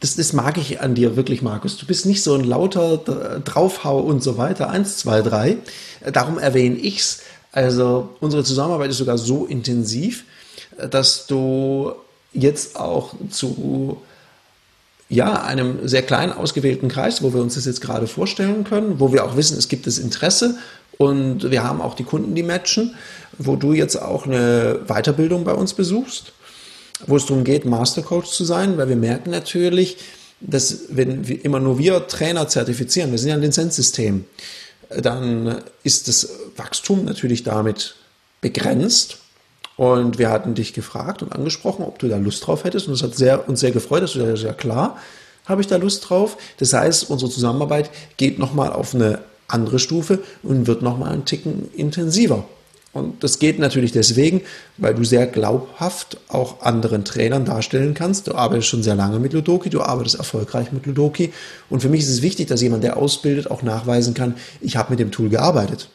[0.00, 1.78] das, das mag ich an dir wirklich, Markus.
[1.78, 2.98] Du bist nicht so ein lauter
[3.42, 5.56] Draufhau und so weiter, eins, zwei, drei.
[6.12, 7.22] Darum erwähne ich's.
[7.52, 10.24] Also unsere Zusammenarbeit ist sogar so intensiv,
[10.90, 11.92] dass du
[12.32, 14.02] jetzt auch zu
[15.08, 19.12] ja, einem sehr kleinen ausgewählten Kreis, wo wir uns das jetzt gerade vorstellen können, wo
[19.12, 20.58] wir auch wissen, es gibt das Interesse
[20.98, 22.94] und wir haben auch die Kunden, die matchen,
[23.38, 26.32] wo du jetzt auch eine Weiterbildung bei uns besuchst
[27.06, 29.98] wo es darum geht, Mastercoach zu sein, weil wir merken natürlich,
[30.40, 34.24] dass wenn wir immer nur wir Trainer zertifizieren, wir sind ja ein Lizenzsystem,
[34.96, 37.94] dann ist das Wachstum natürlich damit
[38.40, 39.18] begrenzt.
[39.76, 42.86] Und wir hatten dich gefragt und angesprochen, ob du da Lust drauf hättest.
[42.86, 44.98] Und das hat sehr, uns sehr gefreut, dass du da sehr klar,
[45.46, 46.36] habe ich da Lust drauf.
[46.58, 49.18] Das heißt, unsere Zusammenarbeit geht nochmal auf eine
[49.54, 52.44] andere Stufe und wird nochmal einen Ticken intensiver.
[52.94, 54.42] Und das geht natürlich deswegen,
[54.78, 58.28] weil du sehr glaubhaft auch anderen Trainern darstellen kannst.
[58.28, 61.32] Du arbeitest schon sehr lange mit Ludoki, du arbeitest erfolgreich mit Ludoki.
[61.68, 64.90] Und für mich ist es wichtig, dass jemand, der ausbildet, auch nachweisen kann, ich habe
[64.90, 65.88] mit dem Tool gearbeitet.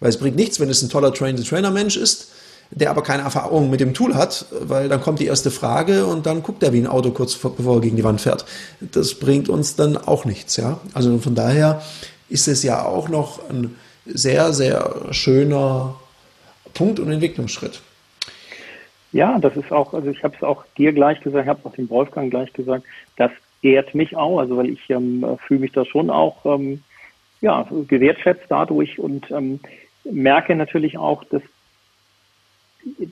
[0.00, 2.28] Weil es bringt nichts, wenn es ein toller Train-the-Trainer-Mensch ist,
[2.70, 6.26] der aber keine Erfahrung mit dem Tool hat, weil dann kommt die erste Frage und
[6.26, 8.44] dann guckt er wie ein Auto kurz bevor er gegen die Wand fährt.
[8.80, 10.78] Das bringt uns dann auch nichts, ja.
[10.92, 11.82] Also von daher
[12.28, 15.94] ist es ja auch noch ein sehr, sehr schöner
[16.74, 17.80] Punkt und Entwicklungsschritt.
[19.12, 21.66] Ja, das ist auch, also ich habe es auch dir gleich gesagt, ich habe es
[21.66, 22.84] auch dem Wolfgang gleich gesagt,
[23.16, 23.30] das
[23.62, 26.82] ehrt mich auch, also weil ich ähm, fühle mich da schon auch ähm,
[27.40, 29.60] ja, gewertschätzt dadurch und ähm,
[30.04, 31.42] merke natürlich auch, dass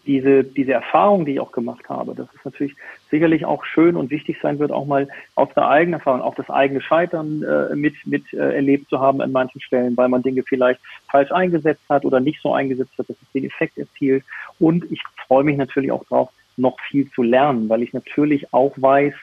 [0.07, 2.75] diese, diese Erfahrung, die ich auch gemacht habe, dass es natürlich
[3.11, 6.51] sicherlich auch schön und wichtig sein wird, auch mal aus der eigenen Erfahrung, auch das
[6.51, 10.43] eigene Scheitern äh, mit, mit äh, erlebt zu haben an manchen Stellen, weil man Dinge
[10.43, 14.25] vielleicht falsch eingesetzt hat oder nicht so eingesetzt hat, dass es den Effekt erzielt.
[14.59, 18.75] Und ich freue mich natürlich auch drauf, noch viel zu lernen, weil ich natürlich auch
[18.77, 19.15] weiß,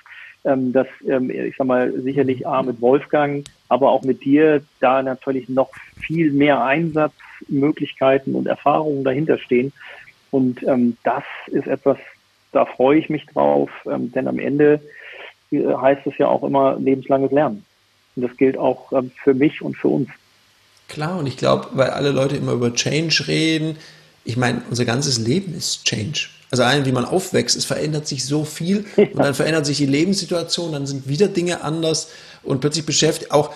[0.45, 5.03] ähm, dass ähm, ich sag mal sicherlich A mit Wolfgang, aber auch mit dir da
[5.03, 9.73] natürlich noch viel mehr Einsatzmöglichkeiten und Erfahrungen dahinter stehen,
[10.31, 11.97] und ähm, das ist etwas,
[12.51, 14.81] da freue ich mich drauf, ähm, denn am Ende
[15.51, 17.65] äh, heißt es ja auch immer lebenslanges Lernen.
[18.15, 20.09] Und das gilt auch ähm, für mich und für uns.
[20.87, 23.77] Klar, und ich glaube, weil alle Leute immer über Change reden,
[24.25, 26.29] ich meine, unser ganzes Leben ist Change.
[26.51, 29.85] Also allein wie man aufwächst, es verändert sich so viel und dann verändert sich die
[29.85, 32.11] Lebenssituation, dann sind wieder Dinge anders
[32.43, 33.53] und plötzlich beschäftigt auch,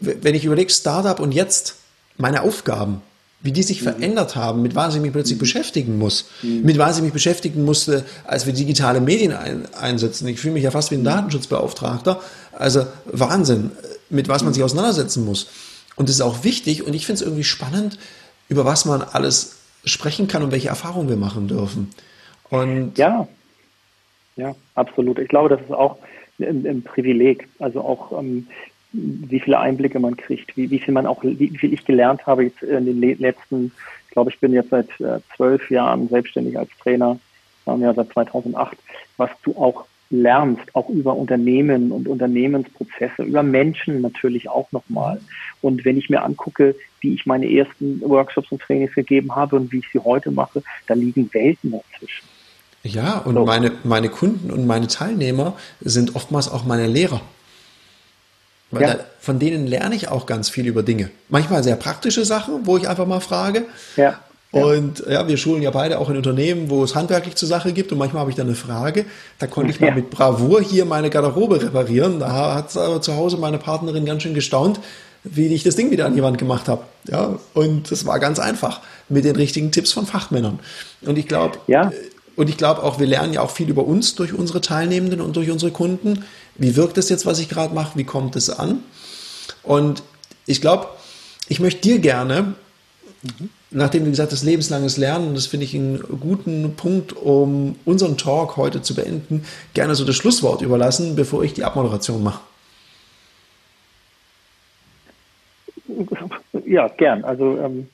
[0.00, 1.76] wenn ich überlege, Startup und jetzt
[2.16, 3.02] meine Aufgaben,
[3.42, 3.84] wie die sich mhm.
[3.84, 5.40] verändert haben, mit was ich mich plötzlich mhm.
[5.40, 6.62] beschäftigen muss, mhm.
[6.62, 10.28] mit was ich mich beschäftigen musste, als wir digitale Medien ein, einsetzen.
[10.28, 11.04] Ich fühle mich ja fast wie ein mhm.
[11.04, 12.20] Datenschutzbeauftragter.
[12.52, 13.70] Also Wahnsinn,
[14.10, 15.48] mit was man sich auseinandersetzen muss.
[15.96, 17.98] Und das ist auch wichtig und ich finde es irgendwie spannend,
[18.48, 21.90] über was man alles sprechen kann und welche Erfahrungen wir machen dürfen.
[22.50, 23.26] Und ja,
[24.36, 25.18] ja, absolut.
[25.18, 25.98] Ich glaube, das ist auch
[26.38, 27.48] ein, ein Privileg.
[27.58, 28.48] Also auch ähm,
[28.92, 32.26] wie viele Einblicke man kriegt, wie, wie viel man auch, wie, wie viel ich gelernt
[32.26, 33.72] habe jetzt in den letzten,
[34.08, 37.18] ich glaube, ich bin jetzt seit äh, zwölf Jahren selbstständig als Trainer,
[37.66, 38.76] ähm, ja seit 2008,
[39.16, 45.20] was du auch lernst, auch über Unternehmen und Unternehmensprozesse, über Menschen natürlich auch nochmal.
[45.62, 49.70] Und wenn ich mir angucke, wie ich meine ersten Workshops und Trainings gegeben habe und
[49.70, 52.24] wie ich sie heute mache, da liegen Welten dazwischen.
[52.82, 53.44] Ja, und so.
[53.44, 57.20] meine, meine Kunden und meine Teilnehmer sind oftmals auch meine Lehrer.
[58.70, 58.94] Weil ja.
[58.94, 61.10] da, von denen lerne ich auch ganz viel über Dinge.
[61.28, 63.64] Manchmal sehr praktische Sachen, wo ich einfach mal frage.
[63.96, 64.18] Ja.
[64.52, 67.92] Und ja, wir schulen ja beide auch in Unternehmen, wo es handwerklich zur Sache gibt.
[67.92, 69.04] Und manchmal habe ich dann eine Frage.
[69.38, 72.18] Da konnte ich mal mit Bravour hier meine Garderobe reparieren.
[72.18, 74.80] Da hat aber zu Hause meine Partnerin ganz schön gestaunt,
[75.22, 76.82] wie ich das Ding wieder an die Wand gemacht habe.
[77.06, 80.58] Ja, und das war ganz einfach mit den richtigen Tipps von Fachmännern.
[81.02, 81.92] Und ich glaube, ja.
[82.36, 85.36] Und ich glaube auch, wir lernen ja auch viel über uns durch unsere Teilnehmenden und
[85.36, 86.24] durch unsere Kunden.
[86.56, 87.98] Wie wirkt es jetzt, was ich gerade mache?
[87.98, 88.82] Wie kommt es an?
[89.62, 90.02] Und
[90.46, 90.88] ich glaube,
[91.48, 92.54] ich möchte dir gerne,
[93.22, 93.50] mhm.
[93.70, 98.56] nachdem du gesagt hast, lebenslanges Lernen, das finde ich einen guten Punkt, um unseren Talk
[98.56, 102.40] heute zu beenden, gerne so das Schlusswort überlassen, bevor ich die Abmoderation mache.
[106.64, 107.24] Ja, gern.
[107.24, 107.88] Also ähm,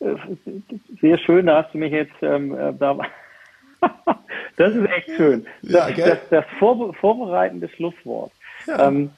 [0.00, 0.14] äh,
[1.00, 2.96] sehr schön, da hast du mich jetzt ähm, äh, da
[4.56, 5.46] das ist echt schön.
[5.62, 8.32] Ja, das, das, das vorbe vorbereitende Schlusswort.
[8.66, 8.88] Ja.
[8.88, 9.10] Ähm,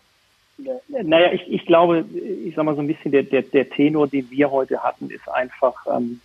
[0.88, 2.04] naja, ich, ich glaube,
[2.44, 5.28] ich sag mal so ein bisschen der, der, der Tenor, den wir heute hatten, ist
[5.28, 6.20] einfach ähm,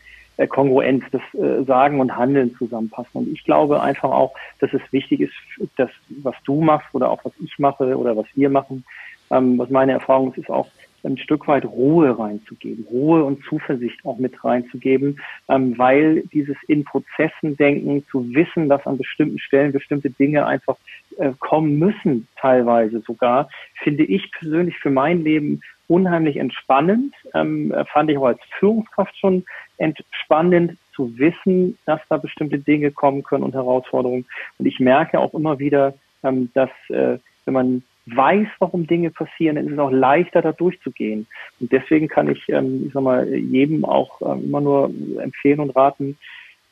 [0.47, 3.09] Kongruenz, das äh, Sagen und Handeln zusammenpassen.
[3.13, 5.33] Und ich glaube einfach auch, dass es wichtig ist,
[5.77, 8.85] dass was du machst oder auch was ich mache oder was wir machen,
[9.29, 10.67] ähm, was meine Erfahrung ist, ist auch,
[11.03, 16.83] ein Stück weit Ruhe reinzugeben, Ruhe und Zuversicht auch mit reinzugeben, ähm, weil dieses in
[16.83, 20.77] Prozessen denken, zu wissen, dass an bestimmten Stellen bestimmte Dinge einfach
[21.17, 23.49] äh, kommen müssen, teilweise sogar,
[23.83, 29.43] finde ich persönlich für mein Leben unheimlich entspannend, ähm, fand ich auch als Führungskraft schon
[29.77, 34.25] entspannend zu wissen, dass da bestimmte Dinge kommen können und Herausforderungen.
[34.57, 35.93] Und ich merke auch immer wieder,
[36.23, 37.83] ähm, dass äh, wenn man
[38.15, 41.27] weiß, warum Dinge passieren, dann ist es auch leichter, da durchzugehen.
[41.59, 45.75] Und deswegen kann ich, ähm, ich sag mal, jedem auch ähm, immer nur empfehlen und
[45.75, 46.17] raten,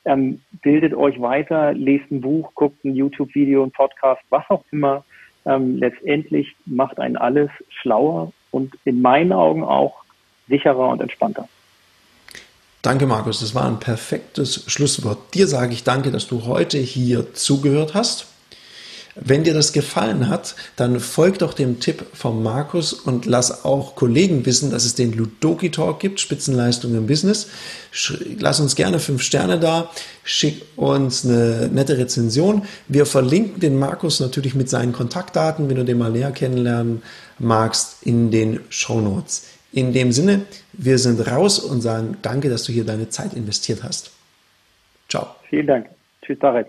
[0.05, 5.03] ähm, bildet euch weiter, lest ein Buch, guckt ein YouTube-Video, ein Podcast, was auch immer.
[5.45, 10.03] Ähm, letztendlich macht einen alles schlauer und in meinen Augen auch
[10.47, 11.47] sicherer und entspannter.
[12.81, 13.41] Danke, Markus.
[13.41, 15.33] Das war ein perfektes Schlusswort.
[15.33, 18.27] Dir sage ich danke, dass du heute hier zugehört hast.
[19.21, 23.95] Wenn dir das gefallen hat, dann folg doch dem Tipp von Markus und lass auch
[23.95, 27.49] Kollegen wissen, dass es den Ludoki Talk gibt, Spitzenleistung im Business.
[28.39, 29.89] Lass uns gerne fünf Sterne da,
[30.23, 32.63] schick uns eine nette Rezension.
[32.87, 37.01] Wir verlinken den Markus natürlich mit seinen Kontaktdaten, wenn du den mal näher kennenlernen
[37.39, 39.47] magst, in den Show Notes.
[39.71, 40.41] In dem Sinne,
[40.73, 44.11] wir sind raus und sagen danke, dass du hier deine Zeit investiert hast.
[45.09, 45.27] Ciao.
[45.49, 45.87] Vielen Dank.
[46.21, 46.67] Tschüss, Tarek.